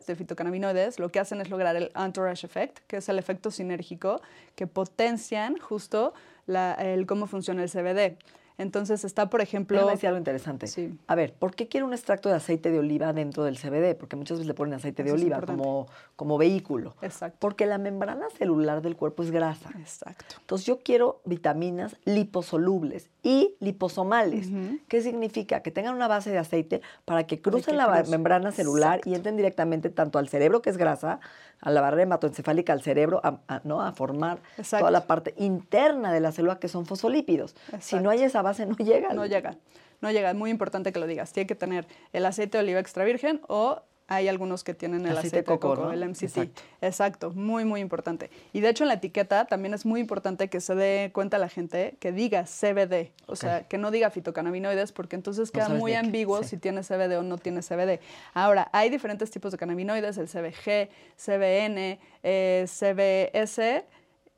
de 0.07 0.15
fitocannabinoides, 0.15 0.99
lo 0.99 1.09
que 1.11 1.19
hacen 1.21 1.41
es 1.41 1.51
lograr 1.51 1.75
el 1.77 1.91
entourage 1.97 2.47
effect, 2.47 2.79
que 2.87 2.99
es 2.99 3.09
el 3.09 3.19
efecto 3.19 3.51
sinérgico 3.51 4.21
que 4.55 4.67
potencian 4.67 5.57
justo 5.59 6.15
el 6.47 7.07
cómo 7.07 7.27
funciona 7.27 7.63
el 7.63 7.69
CBD. 7.69 8.17
Entonces 8.57 9.05
está, 9.05 9.29
por 9.31 9.41
ejemplo... 9.41 9.77
Déjame 9.77 9.93
decir 9.95 10.07
algo 10.09 10.19
interesante. 10.19 10.67
Sí. 10.69 10.97
A 11.09 11.15
ver, 11.17 11.33
¿por 11.35 11.55
qué 11.57 11.67
quiero 11.67 11.87
un 11.87 11.93
extracto 11.93 12.29
de 12.29 12.37
aceite 12.37 12.71
de 12.71 12.79
oliva 12.79 13.13
dentro 13.13 13.43
del 13.45 13.59
CBD? 13.59 13.97
Porque 13.99 14.15
muchas 14.17 14.39
veces 14.39 14.47
le 14.47 14.55
ponen 14.55 14.75
aceite 14.75 15.03
de 15.03 15.09
Eso 15.11 15.17
oliva 15.17 15.41
como, 15.41 15.89
como 16.15 16.39
vehículo. 16.39 16.95
Exacto. 17.03 17.37
Porque 17.41 17.67
la 17.67 17.79
membrana 17.79 18.27
celular 18.39 18.81
del 18.81 18.97
cuerpo 18.97 19.23
es 19.25 19.31
grasa. 19.33 19.71
Exacto. 19.81 20.37
Entonces 20.41 20.67
yo 20.67 20.79
quiero 20.79 21.21
vitaminas 21.25 21.97
liposolubles 22.05 23.11
y 23.23 23.57
liposomales. 23.61 24.49
¿Qué 24.89 25.01
significa? 25.03 25.61
Que 25.61 25.71
tengan 25.71 25.95
una 25.95 26.09
base 26.09 26.31
de 26.31 26.39
aceite 26.39 26.83
para 27.05 27.27
que 27.27 27.41
crucen 27.41 27.73
que 27.73 27.77
la 27.79 28.03
membrana 28.09 28.53
celular 28.53 29.01
y 29.05 29.15
entren 29.15 29.37
directamente 29.37 29.91
tanto 29.91 30.19
al 30.19 30.29
cerebro, 30.29 30.63
que 30.63 30.71
es 30.71 30.77
grasa, 30.77 31.21
a 31.61 31.71
la 31.71 31.81
barrera 31.81 32.03
hematoencefálica, 32.03 32.73
al 32.75 32.83
cerebro, 32.83 33.21
a, 33.25 33.41
a- 33.49 33.61
¿no? 33.65 33.81
a 33.81 33.93
formar 33.93 34.39
Exacto. 34.59 34.83
toda 34.83 34.91
la 34.91 35.07
parte 35.07 35.35
interna 35.39 36.13
de 36.13 36.21
la 36.21 36.33
célula, 36.33 36.59
que 36.59 36.69
son 36.69 36.85
fosfolípidos. 36.85 37.57
Si 37.81 37.97
no 38.01 38.11
hay 38.11 38.23
esa 38.23 38.43
base, 38.45 38.65
no 38.67 38.77
llega. 38.77 39.13
No 39.13 39.27
llega, 39.27 39.57
no 40.01 40.13
llega. 40.13 40.31
Es 40.31 40.37
muy 40.37 40.51
importante 40.51 40.93
que 40.93 41.01
lo 41.01 41.09
digas. 41.09 41.33
Tiene 41.33 41.49
que 41.49 41.57
tener 41.57 41.87
el 42.13 42.25
aceite 42.25 42.59
de 42.59 42.63
oliva 42.65 42.79
extra 42.79 43.05
virgen 43.05 43.41
o 43.49 43.83
hay 44.07 44.29
algunos 44.29 44.65
que 44.65 44.75
tienen 44.75 45.07
el 45.07 45.17
aceite, 45.17 45.39
de 45.39 45.45
coco, 45.45 45.77
¿no? 45.77 45.91
el 45.91 46.07
MCT. 46.07 46.23
Exacto. 46.25 46.63
Exacto. 46.83 47.31
muy, 47.31 47.65
muy 47.65 47.81
importante. 47.81 48.29
Y 48.53 48.61
de 48.61 48.69
hecho 48.69 48.85
en 48.85 48.89
la 48.89 48.95
etiqueta 48.95 49.47
también 49.47 49.73
es 49.73 49.87
muy 49.87 49.99
importante 49.99 50.49
que 50.51 50.61
se 50.61 50.75
dé 50.75 51.11
cuenta 51.15 51.39
la 51.39 51.49
gente 51.49 51.97
que 52.01 52.13
diga 52.13 52.45
CBD, 52.45 53.13
o 53.27 53.35
sea, 53.35 53.63
que 53.67 53.79
no 53.79 53.91
diga 53.91 54.11
fitocannabinoides 54.11 54.93
porque 54.93 55.17
entonces 55.17 55.51
queda 55.51 55.71
muy 55.71 55.95
ambiguo 55.95 56.43
sí. 56.43 56.51
si 56.51 56.57
tiene 56.59 56.83
CBD 56.83 57.17
o 57.17 57.23
no 57.23 57.39
tiene 57.39 57.63
CBD. 57.63 57.99
Ahora, 58.35 58.69
hay 58.73 58.91
diferentes 58.91 59.31
tipos 59.31 59.53
de 59.53 59.57
cannabinoides, 59.57 60.19
el 60.19 60.29
CBG, 60.29 60.91
CBN, 61.17 61.99
eh, 62.23 62.67
CBS 62.69 63.85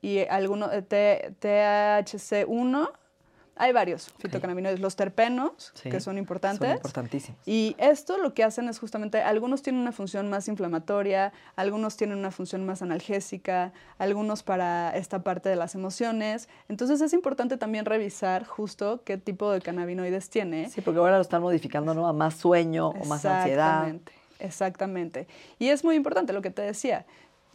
y 0.00 0.20
algunos 0.28 0.72
eh, 0.72 0.82
T- 0.82 1.32
THC1. 1.40 2.88
Hay 3.58 3.72
varios 3.72 4.12
fitocannabinoides, 4.18 4.80
los 4.80 4.96
terpenos, 4.96 5.72
Sí, 5.74 5.88
que 5.88 5.98
son 6.00 6.18
importantes. 6.18 6.68
Son 6.68 6.76
importantísimos. 6.76 7.40
Y 7.46 7.74
esto 7.78 8.18
lo 8.18 8.34
que 8.34 8.44
hacen 8.44 8.68
es 8.68 8.78
justamente, 8.78 9.22
algunos 9.22 9.62
tienen 9.62 9.80
una 9.80 9.92
función 9.92 10.28
más 10.28 10.46
inflamatoria, 10.48 11.32
algunos 11.56 11.96
tienen 11.96 12.18
una 12.18 12.30
función 12.30 12.66
más 12.66 12.82
analgésica, 12.82 13.72
algunos 13.98 14.42
para 14.42 14.94
esta 14.96 15.22
parte 15.22 15.48
de 15.48 15.56
las 15.56 15.74
emociones. 15.74 16.48
Entonces 16.68 17.00
es 17.00 17.14
importante 17.14 17.56
también 17.56 17.86
revisar 17.86 18.44
justo 18.44 19.00
qué 19.04 19.16
tipo 19.16 19.50
de 19.50 19.62
cannabinoides 19.62 20.28
tiene. 20.28 20.68
Sí, 20.68 20.82
porque 20.82 21.00
ahora 21.00 21.16
lo 21.16 21.22
están 21.22 21.40
modificando 21.40 21.94
¿no? 21.94 22.06
a 22.06 22.12
más 22.12 22.34
sueño 22.34 22.88
o 22.88 23.04
más 23.06 23.24
ansiedad. 23.24 23.88
Exactamente. 23.88 24.12
Exactamente. 24.38 25.26
Y 25.58 25.68
es 25.68 25.82
muy 25.82 25.94
importante 25.94 26.32
lo 26.32 26.42
que 26.42 26.50
te 26.50 26.60
decía. 26.62 27.06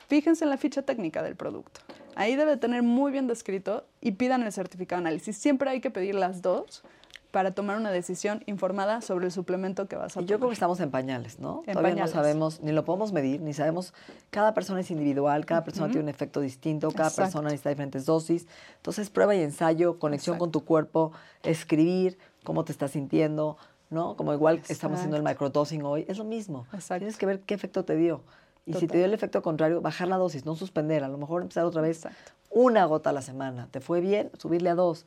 Fíjense 0.07 0.43
en 0.43 0.49
la 0.49 0.57
ficha 0.57 0.81
técnica 0.81 1.21
del 1.23 1.35
producto. 1.35 1.81
Ahí 2.15 2.35
debe 2.35 2.57
tener 2.57 2.83
muy 2.83 3.11
bien 3.11 3.27
descrito 3.27 3.85
y 4.01 4.11
pidan 4.13 4.43
el 4.43 4.51
certificado 4.51 5.01
de 5.01 5.07
análisis. 5.09 5.37
Siempre 5.37 5.69
hay 5.69 5.81
que 5.81 5.91
pedir 5.91 6.15
las 6.15 6.41
dos 6.41 6.83
para 7.31 7.51
tomar 7.51 7.77
una 7.77 7.91
decisión 7.91 8.43
informada 8.45 8.99
sobre 8.99 9.25
el 9.27 9.31
suplemento 9.31 9.87
que 9.87 9.95
vas 9.95 10.17
a 10.17 10.19
Y 10.19 10.25
tomar. 10.25 10.29
yo 10.29 10.37
creo 10.37 10.49
que 10.49 10.53
estamos 10.53 10.81
en 10.81 10.91
pañales, 10.91 11.39
¿no? 11.39 11.59
En 11.65 11.73
Todavía 11.75 11.91
pañales. 11.93 12.13
no 12.13 12.21
sabemos, 12.21 12.59
ni 12.61 12.73
lo 12.73 12.83
podemos 12.83 13.13
medir, 13.13 13.39
ni 13.41 13.53
sabemos. 13.53 13.93
Cada 14.31 14.53
persona 14.53 14.81
es 14.81 14.91
individual, 14.91 15.45
cada 15.45 15.63
persona 15.63 15.87
tiene 15.87 16.03
un 16.03 16.09
efecto 16.09 16.41
distinto, 16.41 16.91
cada 16.91 17.07
Exacto. 17.07 17.27
persona 17.27 17.47
necesita 17.47 17.69
diferentes 17.69 18.05
dosis. 18.05 18.47
Entonces, 18.75 19.09
prueba 19.09 19.33
y 19.33 19.41
ensayo, 19.43 19.97
conexión 19.97 20.37
con 20.37 20.51
tu 20.51 20.65
cuerpo, 20.65 21.13
escribir 21.43 22.17
cómo 22.43 22.65
te 22.65 22.73
estás 22.73 22.91
sintiendo, 22.91 23.55
¿no? 23.89 24.17
Como 24.17 24.33
igual 24.33 24.61
que 24.61 24.73
estamos 24.73 24.97
haciendo 24.97 25.15
el 25.15 25.21
Exacto. 25.21 25.45
microdosing 25.45 25.83
hoy, 25.85 26.05
es 26.09 26.17
lo 26.17 26.25
mismo. 26.25 26.65
Exacto. 26.73 26.99
Tienes 26.99 27.17
que 27.17 27.25
ver 27.25 27.39
qué 27.39 27.53
efecto 27.53 27.85
te 27.85 27.95
dio. 27.95 28.23
Y 28.65 28.73
si 28.75 28.87
te 28.87 28.97
dio 28.97 29.05
el 29.05 29.13
efecto 29.13 29.41
contrario, 29.41 29.81
bajar 29.81 30.07
la 30.07 30.17
dosis, 30.17 30.45
no 30.45 30.55
suspender. 30.55 31.03
A 31.03 31.07
lo 31.07 31.17
mejor 31.17 31.41
empezar 31.41 31.65
otra 31.65 31.81
vez 31.81 31.97
Exacto. 31.97 32.31
una 32.51 32.85
gota 32.85 33.09
a 33.09 33.13
la 33.13 33.21
semana. 33.21 33.67
¿Te 33.71 33.81
fue 33.81 34.01
bien? 34.01 34.29
Subirle 34.37 34.69
a 34.69 34.75
dos. 34.75 35.05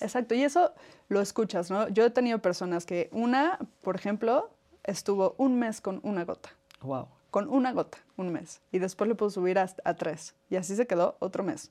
Exacto, 0.00 0.34
y 0.34 0.42
eso 0.42 0.72
lo 1.08 1.20
escuchas, 1.20 1.70
¿no? 1.70 1.88
Yo 1.88 2.04
he 2.04 2.10
tenido 2.10 2.40
personas 2.40 2.84
que 2.86 3.08
una, 3.12 3.58
por 3.82 3.94
ejemplo, 3.94 4.50
estuvo 4.82 5.34
un 5.38 5.58
mes 5.58 5.80
con 5.80 6.00
una 6.02 6.24
gota, 6.24 6.48
Wow. 6.80 7.06
con 7.30 7.48
una 7.48 7.72
gota, 7.72 7.98
un 8.16 8.32
mes, 8.32 8.60
y 8.72 8.80
después 8.80 9.06
le 9.06 9.14
pudo 9.14 9.30
subir 9.30 9.56
a, 9.58 9.68
a 9.84 9.94
tres, 9.94 10.34
y 10.50 10.56
así 10.56 10.74
se 10.74 10.88
quedó 10.88 11.16
otro 11.20 11.44
mes, 11.44 11.70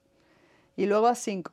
y 0.78 0.86
luego 0.86 1.08
a 1.08 1.16
cinco. 1.16 1.52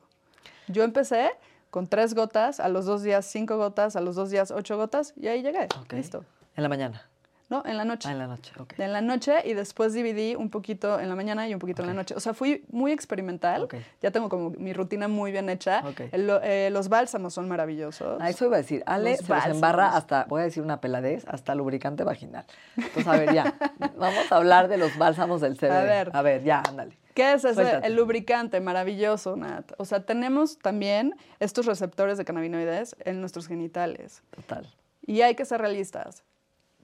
Yo 0.68 0.84
empecé 0.84 1.32
con 1.70 1.88
tres 1.88 2.14
gotas, 2.14 2.60
a 2.60 2.68
los 2.68 2.86
dos 2.86 3.02
días 3.02 3.26
cinco 3.26 3.56
gotas, 3.56 3.96
a 3.96 4.00
los 4.00 4.14
dos 4.14 4.30
días 4.30 4.52
ocho 4.52 4.76
gotas, 4.76 5.12
y 5.16 5.26
ahí 5.26 5.42
llegué, 5.42 5.64
Ok. 5.80 5.92
listo. 5.94 6.24
En 6.54 6.62
la 6.62 6.68
mañana. 6.68 7.09
No, 7.50 7.62
en 7.66 7.76
la 7.76 7.84
noche. 7.84 8.08
Ah, 8.08 8.12
en 8.12 8.18
la 8.18 8.26
noche. 8.28 8.52
Ok. 8.58 8.74
En 8.78 8.92
la 8.92 9.00
noche 9.00 9.34
y 9.44 9.54
después 9.54 9.92
dividí 9.92 10.36
un 10.36 10.48
poquito 10.50 11.00
en 11.00 11.08
la 11.08 11.16
mañana 11.16 11.48
y 11.48 11.52
un 11.52 11.58
poquito 11.58 11.82
en 11.82 11.88
la 11.88 11.94
noche. 11.94 12.14
O 12.14 12.20
sea, 12.20 12.32
fui 12.32 12.64
muy 12.70 12.92
experimental. 12.92 13.64
Ok. 13.64 13.74
Ya 14.00 14.10
tengo 14.12 14.28
como 14.28 14.50
mi 14.50 14.72
rutina 14.72 15.08
muy 15.08 15.32
bien 15.32 15.50
hecha. 15.50 15.82
Ok. 15.84 16.02
El- 16.12 16.26
lo- 16.28 16.40
eh, 16.42 16.70
los 16.70 16.88
bálsamos 16.88 17.34
son 17.34 17.48
maravillosos. 17.48 18.20
A 18.22 18.30
eso 18.30 18.46
iba 18.46 18.54
a 18.56 18.58
decir. 18.60 18.82
Ale 18.86 19.10
Los 19.10 19.16
se 19.18 19.22
los 19.24 19.28
bálsamos. 19.30 19.56
embarra 19.56 19.96
hasta, 19.96 20.24
voy 20.28 20.42
a 20.42 20.44
decir 20.44 20.62
una 20.62 20.80
peladez, 20.80 21.24
hasta 21.28 21.54
lubricante 21.56 22.04
vaginal. 22.04 22.46
Entonces, 22.76 23.06
a 23.08 23.16
ver, 23.16 23.34
ya. 23.34 23.54
Vamos 23.96 24.30
a 24.30 24.36
hablar 24.36 24.68
de 24.68 24.76
los 24.78 24.96
bálsamos 24.96 25.40
del 25.40 25.56
CBD. 25.58 25.72
A 25.72 25.82
ver. 25.82 26.10
A 26.14 26.22
ver, 26.22 26.44
ya, 26.44 26.62
ándale. 26.68 26.96
¿Qué 27.14 27.32
es 27.32 27.44
ese? 27.44 27.80
El 27.82 27.96
lubricante 27.96 28.60
maravilloso, 28.60 29.34
Nat. 29.36 29.72
O 29.78 29.84
sea, 29.84 30.06
tenemos 30.06 30.58
también 30.60 31.16
estos 31.40 31.66
receptores 31.66 32.16
de 32.16 32.24
cannabinoides 32.24 32.94
en 33.00 33.20
nuestros 33.20 33.48
genitales. 33.48 34.22
Total. 34.30 34.72
Y 35.04 35.22
hay 35.22 35.34
que 35.34 35.44
ser 35.44 35.60
realistas. 35.60 36.22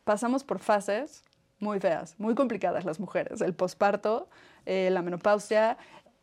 Pasamos 0.07 0.45
por 0.45 0.61
fases 0.61 1.25
muy 1.59 1.81
feas, 1.81 2.15
muy 2.19 2.37
complicadas 2.37 2.85
las 2.85 3.01
mujeres. 3.01 3.41
El 3.41 3.55
posparto, 3.55 4.29
eh, 4.65 4.89
la 4.93 5.03
menopausia. 5.03 5.79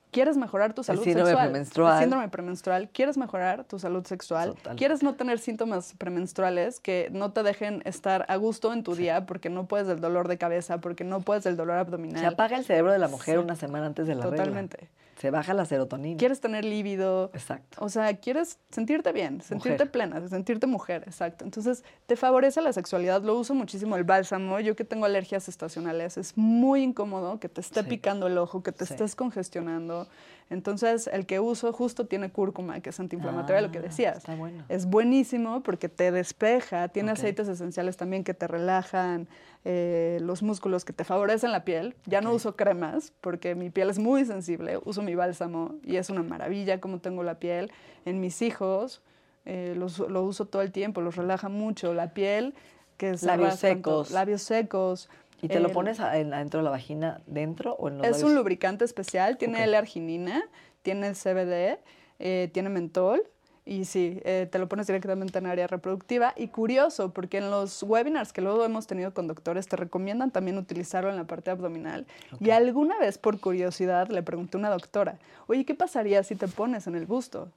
¿Quieres 0.10 0.38
mejorar 0.38 0.74
tu 0.74 0.86
salud 0.86 1.04
síndrome 1.04 1.32
sexual? 1.32 1.50
premenstrual. 1.50 1.94
El 1.96 2.04
síndrome 2.04 2.30
premenstrual. 2.30 2.90
¿Quieres 2.94 3.18
mejorar 3.18 3.66
tu 3.66 3.80
salud 3.80 4.06
sexual? 4.06 4.54
Total. 4.56 4.78
¿Quieres 4.78 5.04
no 5.04 5.16
tener 5.16 5.38
síntomas 5.38 5.96
premenstruales 5.98 6.80
que 6.80 7.10
no 7.12 7.34
te 7.34 7.44
dejen 7.44 7.82
estar 7.84 8.26
a 8.30 8.38
gusto 8.38 8.72
en 8.72 8.84
tu 8.84 8.96
día 8.96 9.26
porque 9.26 9.50
no 9.50 9.66
puedes 9.68 9.86
del 9.86 10.00
dolor 10.00 10.30
de 10.30 10.38
cabeza, 10.38 10.78
porque 10.80 11.04
no 11.04 11.20
puedes 11.20 11.44
del 11.44 11.58
dolor 11.58 11.76
abdominal? 11.76 12.22
Se 12.22 12.28
apaga 12.28 12.56
el 12.56 12.64
cerebro 12.64 12.94
de 12.94 13.00
la 13.00 13.10
mujer 13.10 13.38
una 13.38 13.58
semana 13.58 13.88
antes 13.88 14.08
de 14.08 14.16
la 14.16 14.24
regla. 14.24 14.38
Totalmente. 14.38 14.88
Se 15.24 15.32
baja 15.32 15.54
la 15.54 15.64
serotonina. 15.64 16.18
quieres 16.18 16.42
tener 16.42 16.66
líbido. 16.66 17.32
Exacto. 17.34 17.78
O 17.80 17.88
sea, 17.88 18.14
quieres 18.18 18.60
sentirte 18.72 19.14
bien, 19.14 19.40
sentirte 19.42 19.86
Mujer. 19.86 19.92
plena, 19.92 20.28
sentirte 20.28 20.68
mujer, 20.68 21.04
exacto. 21.08 21.46
Entonces, 21.46 21.86
te 22.08 22.18
favorece 22.18 22.60
la 22.62 22.74
sexualidad. 22.74 23.22
Lo 23.24 23.40
uso 23.40 23.54
muchísimo 23.56 23.96
el 23.96 24.04
bálsamo. 24.04 24.60
Yo 24.60 24.76
que 24.76 24.84
tengo 24.84 25.06
alergias 25.06 25.48
estacionales, 25.48 26.18
es 26.18 26.38
muy 26.38 26.84
incómodo 26.84 27.40
que 27.40 27.48
te 27.48 27.62
esté 27.62 27.84
Sí. 27.84 27.88
picando 27.88 28.28
el 28.28 28.38
ojo, 28.38 28.64
que 28.64 28.74
te 28.74 28.86
Sí. 28.86 28.96
estés 28.96 29.16
congestionando. 29.16 30.10
Entonces, 30.50 31.08
el 31.12 31.26
que 31.26 31.40
uso 31.40 31.72
justo 31.74 32.06
tiene 32.06 32.30
cúrcuma, 32.32 32.80
que 32.82 32.90
es 32.92 33.00
antiinflamatoria, 33.00 33.62
lo 33.62 33.72
que 33.72 33.80
Ah, 33.80 33.82
decías. 33.84 34.18
está 34.18 34.36
bueno. 34.36 34.64
Es 34.70 34.86
buenísimo 34.86 35.62
porque 35.64 35.90
te 35.90 36.12
despeja, 36.12 36.88
tiene 36.90 37.12
aceites 37.12 37.48
esenciales 37.48 37.98
también 37.98 38.24
que 38.24 38.34
te 38.34 38.48
relajan 38.48 39.28
eh, 39.66 40.20
los 40.22 40.44
músculos, 40.44 40.84
que 40.86 40.92
te 40.94 41.04
favorecen 41.06 41.52
la 41.52 41.64
piel. 41.64 41.96
Ya 42.06 42.20
no 42.22 42.34
uso 42.34 42.56
cremas 42.56 43.14
porque 43.22 43.56
mi 43.56 43.70
piel 43.70 43.90
es 43.90 43.98
muy 43.98 44.26
sensible, 44.26 44.78
uso 44.84 45.02
mi 45.02 45.16
bálsamo 45.16 45.76
y 45.84 45.96
es 45.96 46.10
una 46.10 46.22
maravilla 46.22 46.82
como 46.82 47.00
tengo 47.00 47.24
la 47.24 47.40
piel. 47.40 47.72
En 48.06 48.20
mis 48.20 48.42
hijos 48.42 49.02
eh, 49.46 49.74
los- 49.78 50.00
lo 50.00 50.24
uso 50.24 50.46
todo 50.46 50.62
el 50.62 50.72
tiempo, 50.72 51.02
los 51.02 51.16
relaja 51.18 51.50
mucho. 51.50 51.94
La 51.94 52.14
piel, 52.14 52.54
que 52.98 53.18
se 53.18 53.26
Labios 53.26 53.56
secos. 53.60 54.12
labios 54.12 54.42
secos. 54.42 55.10
¿Y 55.44 55.50
te 55.50 55.60
lo 55.60 55.68
el- 55.68 55.74
pones 55.74 56.00
adentro 56.00 56.60
de 56.62 56.64
la 56.64 56.70
vagina, 56.72 57.22
dentro 57.28 57.74
o 57.76 57.90
en 57.90 57.98
los 58.00 58.08
es 58.08 58.24
un 58.24 58.34
lubricante 58.34 58.86
especial, 58.86 59.38
tiene 59.38 59.60
Ok. 59.60 59.66
L-arginina, 59.68 60.42
tiene 60.82 61.14
CBD, 61.14 61.80
eh, 62.20 62.50
tiene 62.54 62.70
mentol 62.70 63.22
y 63.66 63.86
sí, 63.86 64.20
eh, 64.26 64.48
te 64.52 64.60
lo 64.60 64.68
pones 64.68 64.88
directamente 64.88 65.38
en 65.40 65.46
área 65.46 65.68
reproductiva. 65.68 66.34
Y 66.36 66.48
curioso, 66.48 67.14
porque 67.14 67.38
en 67.38 67.52
los 67.52 67.84
webinars 67.84 68.34
que 68.34 68.42
luego 68.42 68.64
hemos 68.66 68.88
tenido 68.88 69.14
con 69.14 69.28
doctores 69.28 69.68
te 69.68 69.76
recomiendan 69.76 70.32
también 70.32 70.58
utilizarlo 70.58 71.10
en 71.10 71.16
la 71.18 71.26
parte 71.26 71.52
abdominal. 71.52 72.06
Y 72.40 72.50
alguna 72.52 72.98
vez 73.00 73.18
por 73.18 73.40
curiosidad 73.40 74.08
le 74.10 74.24
pregunté 74.24 74.58
a 74.58 74.60
una 74.60 74.70
doctora, 74.70 75.18
oye, 75.48 75.66
¿qué 75.66 75.76
pasaría 75.76 76.24
si 76.24 76.36
te 76.36 76.48
pones 76.48 76.88
en 76.88 76.96
el 76.96 77.06
busto? 77.06 77.52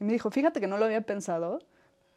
Y 0.00 0.04
me 0.04 0.12
dijo, 0.12 0.30
fíjate 0.30 0.60
que 0.60 0.66
no 0.66 0.76
lo 0.76 0.84
había 0.84 1.00
pensado, 1.00 1.60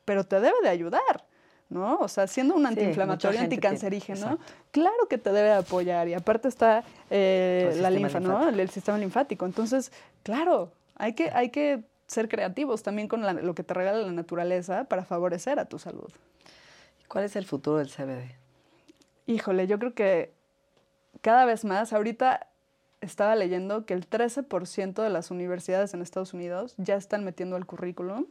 pero 0.06 0.26
te 0.26 0.40
debe 0.42 0.58
de 0.64 0.70
ayudar. 0.70 1.26
¿No? 1.70 1.98
O 2.00 2.08
sea, 2.08 2.26
siendo 2.26 2.56
un 2.56 2.66
antiinflamatorio, 2.66 3.40
tiene, 3.40 3.44
anticancerígeno, 3.56 4.40
claro 4.72 5.08
que 5.08 5.20
te 5.20 5.32
debe 5.32 5.50
de 5.50 5.54
apoyar. 5.56 6.08
Y 6.08 6.16
aparte 6.16 6.48
está 6.48 6.84
eh, 7.12 7.78
la 7.80 7.92
linfa, 7.92 8.20
¿no? 8.20 8.50
El, 8.50 8.60
el 8.60 8.70
sistema 8.72 8.98
linfático. 8.98 9.46
Entonces, 9.46 9.92
claro, 10.24 10.72
hay 10.96 11.14
que, 11.14 11.30
hay 11.32 11.50
que 11.50 11.84
ser 12.08 12.28
creativos 12.28 12.82
también 12.82 13.08
con 13.08 13.22
la- 13.22 13.34
lo 13.34 13.54
que 13.54 13.64
te 13.64 13.76
regala 13.76 14.00
la 14.00 14.12
naturaleza 14.12 14.86
para 14.86 15.06
favorecer 15.06 15.60
a 15.60 15.66
tu 15.66 15.78
salud. 15.78 16.10
¿Cuál 17.08 17.26
es 17.26 17.36
el 17.36 17.46
futuro 17.46 17.78
del 17.78 17.90
CBD? 17.90 18.32
Híjole, 19.28 19.68
yo 19.68 19.78
creo 19.78 19.94
que 19.94 20.34
cada 21.22 21.46
vez 21.46 21.66
más, 21.66 21.94
ahorita 21.94 22.48
estaba 23.02 23.36
leyendo 23.36 23.86
que 23.86 23.94
el 23.94 24.10
13% 24.10 25.04
de 25.04 25.10
las 25.10 25.30
universidades 25.30 25.94
en 25.94 26.02
Estados 26.02 26.34
Unidos 26.34 26.74
ya 26.78 26.96
están 26.96 27.24
metiendo 27.24 27.56
al 27.56 27.66
currículum 27.68 28.26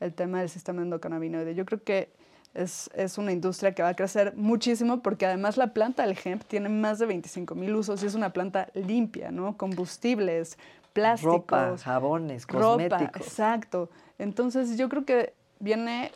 el 0.00 0.12
tema 0.14 0.40
del 0.40 0.50
sistema 0.50 0.82
endocannabinoide. 0.82 1.54
Yo 1.54 1.64
creo 1.64 1.82
que 1.82 2.12
es, 2.54 2.88
es 2.94 3.18
una 3.18 3.32
industria 3.32 3.74
que 3.74 3.82
va 3.82 3.90
a 3.90 3.94
crecer 3.94 4.34
muchísimo 4.36 5.02
porque 5.02 5.26
además 5.26 5.56
la 5.56 5.74
planta 5.74 6.06
del 6.06 6.16
hemp 6.24 6.44
tiene 6.44 6.68
más 6.68 6.98
de 6.98 7.06
25 7.06 7.54
mil 7.54 7.74
usos 7.74 8.02
y 8.02 8.06
es 8.06 8.14
una 8.14 8.32
planta 8.32 8.68
limpia, 8.74 9.30
¿no? 9.30 9.56
Combustibles, 9.56 10.56
plásticos. 10.92 11.32
Ropa, 11.32 11.76
jabones, 11.78 12.46
Ropa, 12.46 12.64
cosméticos. 12.66 13.22
exacto. 13.22 13.90
Entonces 14.18 14.78
yo 14.78 14.88
creo 14.88 15.04
que 15.04 15.34
viene 15.58 16.12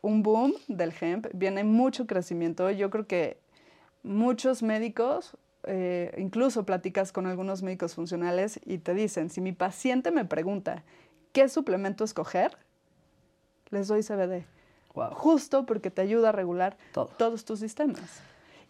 un 0.00 0.22
boom 0.22 0.54
del 0.68 0.92
hemp, 0.98 1.26
viene 1.34 1.64
mucho 1.64 2.06
crecimiento. 2.06 2.70
Yo 2.70 2.90
creo 2.90 3.06
que 3.06 3.38
muchos 4.02 4.62
médicos, 4.62 5.36
eh, 5.64 6.14
incluso 6.16 6.64
platicas 6.64 7.12
con 7.12 7.26
algunos 7.26 7.62
médicos 7.62 7.94
funcionales 7.94 8.58
y 8.64 8.78
te 8.78 8.94
dicen, 8.94 9.28
si 9.28 9.40
mi 9.40 9.52
paciente 9.52 10.10
me 10.10 10.24
pregunta 10.24 10.82
qué 11.32 11.48
suplemento 11.48 12.04
escoger, 12.04 12.56
les 13.70 13.88
doy 13.88 14.02
CBD. 14.02 14.44
Wow. 14.94 15.10
Justo 15.12 15.66
porque 15.66 15.90
te 15.90 16.02
ayuda 16.02 16.30
a 16.30 16.32
regular 16.32 16.76
Todo. 16.92 17.06
todos 17.06 17.44
tus 17.44 17.60
sistemas. 17.60 18.00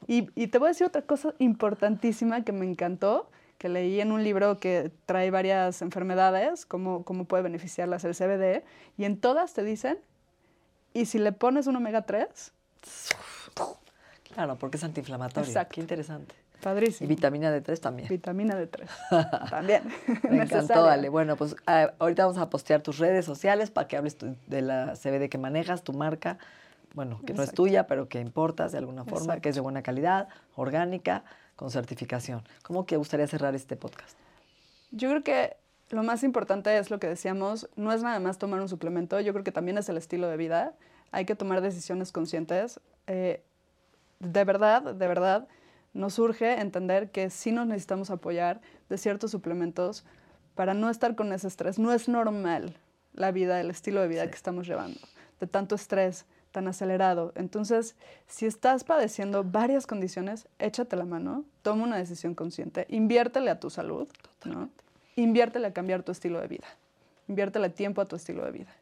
Y, 0.07 0.29
y 0.35 0.49
te 0.49 0.59
voy 0.59 0.67
a 0.67 0.71
decir 0.71 0.87
otra 0.87 1.03
cosa 1.03 1.35
importantísima 1.39 2.45
que 2.45 2.53
me 2.53 2.67
encantó, 2.67 3.31
que 3.59 3.69
leí 3.69 4.01
en 4.01 4.13
un 4.13 4.23
libro 4.25 4.59
que 4.59 4.91
trae 5.07 5.31
varias 5.31 5.81
enfermedades, 5.83 6.67
cómo, 6.67 7.05
cómo 7.05 7.25
puede 7.25 7.43
beneficiarlas 7.43 8.05
el 8.05 8.15
CBD, 8.15 8.65
y 8.99 9.05
en 9.05 9.19
todas 9.21 9.55
te 9.55 9.63
dicen, 9.63 9.99
y 10.93 11.07
si 11.07 11.19
le 11.19 11.33
pones 11.33 11.67
un 11.67 11.77
omega 11.77 12.03
3, 12.03 12.53
Claro, 14.35 14.57
porque 14.57 14.77
es 14.79 14.85
antiinflamatorio. 14.85 15.49
Exacto. 15.49 15.75
Qué 15.77 15.81
interesante. 15.81 16.35
Y 17.01 17.07
vitamina 17.07 17.51
D3 17.57 17.79
también. 17.81 18.09
Vitamina 18.09 18.55
D3. 18.59 18.89
También. 19.51 19.83
Me 20.31 20.43
encantó. 20.43 20.85
Ale. 20.87 21.09
Bueno, 21.09 21.37
pues 21.37 21.57
ah, 21.67 21.93
ahorita 21.99 22.25
vamos 22.27 22.41
a 22.41 22.49
postear 22.51 22.81
tus 22.83 22.99
redes 22.99 23.25
sociales 23.25 23.71
para 23.71 23.87
que 23.89 23.97
hables 23.97 24.17
tu- 24.17 24.37
de 24.47 24.63
la 24.63 24.95
CBD 24.97 25.29
que 25.29 25.39
manejas, 25.39 25.83
tu 25.85 25.93
marca. 25.93 26.39
Bueno, 26.95 27.21
que 27.27 27.35
no 27.35 27.43
es 27.43 27.53
tuya, 27.53 27.87
pero 27.87 28.09
que 28.09 28.21
importas 28.21 28.73
de 28.73 28.79
alguna 28.79 29.05
forma, 29.05 29.41
que 29.41 29.49
es 29.49 29.55
de 29.57 29.61
buena 29.61 29.83
calidad, 29.83 30.29
orgánica, 30.55 31.25
con 31.57 31.71
certificación. 31.71 32.43
¿Cómo 32.63 32.87
que 32.87 32.97
gustaría 32.97 33.27
cerrar 33.27 33.55
este 33.55 33.77
podcast? 33.77 34.17
Yo 34.93 35.09
creo 35.11 35.25
que 35.25 35.57
lo 35.91 36.03
más 36.05 36.23
importante 36.23 36.79
es 36.79 36.91
lo 36.91 36.99
que 37.01 37.09
decíamos, 37.09 37.69
no 37.77 37.93
es 37.93 38.03
nada 38.03 38.21
más 38.21 38.39
tomar 38.39 38.61
un 38.61 38.69
suplemento, 38.69 39.19
yo 39.21 39.33
creo 39.33 39.45
que 39.45 39.53
también 39.53 39.77
es 39.77 39.89
el 39.89 39.97
estilo 39.97 40.29
de 40.29 40.37
vida. 40.37 40.73
Hay 41.11 41.25
que 41.25 41.35
tomar 41.35 41.61
decisiones 41.61 42.13
conscientes. 42.13 42.81
Eh, 43.09 43.43
de 44.21 44.45
verdad, 44.45 44.83
de 44.95 45.07
verdad, 45.09 45.49
nos 45.95 46.19
urge 46.19 46.61
entender 46.61 47.11
que 47.11 47.31
sí 47.31 47.53
nos 47.53 47.67
necesitamos 47.67 48.11
apoyar 48.11 48.61
de 48.89 48.99
ciertos 48.99 49.31
suplementos 49.31 50.05
para 50.55 50.75
no 50.75 50.91
estar 50.91 51.15
con 51.15 51.33
ese 51.33 51.49
estrés. 51.49 51.79
No 51.79 51.93
es 51.93 52.09
normal 52.09 52.77
la 53.15 53.31
vida, 53.31 53.61
el 53.61 53.71
estilo 53.71 54.01
de 54.01 54.09
vida 54.09 54.27
que 54.27 54.35
estamos 54.35 54.67
llevando, 54.67 55.01
de 55.41 55.47
tanto 55.47 55.77
estrés, 55.77 56.27
tan 56.51 56.69
acelerado. 56.69 57.33
Entonces, 57.37 57.97
si 58.27 58.47
estás 58.47 58.85
padeciendo 58.85 59.45
varias 59.45 59.87
condiciones, 59.87 60.47
échate 60.59 60.97
la 60.97 61.05
mano, 61.05 61.45
toma 61.63 61.85
una 61.85 61.97
decisión 61.97 62.35
consciente, 62.35 62.87
inviértele 62.89 63.51
a 63.51 63.59
tu 63.59 63.71
salud, 63.71 64.09
¿no? 64.45 64.69
inviértele 65.17 65.69
a 65.69 65.73
cambiar 65.73 66.03
tu 66.03 66.13
estilo 66.13 66.41
de 66.41 66.49
vida, 66.49 66.67
inviértele 67.29 67.71
tiempo 67.71 68.01
a 68.01 68.05
tu 68.05 68.17
estilo 68.17 68.45
de 68.45 68.53
vida. 68.53 68.75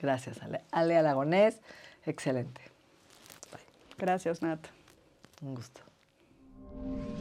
Gracias, 0.00 0.42
Ale. 0.42 0.62
Ale 0.70 0.96
Alagonés, 0.96 1.60
excelente. 2.04 2.60
Gracias, 3.98 4.42
Nat. 4.42 4.60
Un 5.42 5.54
gusto. 5.54 5.85
Thank 6.82 7.08
you. 7.08 7.15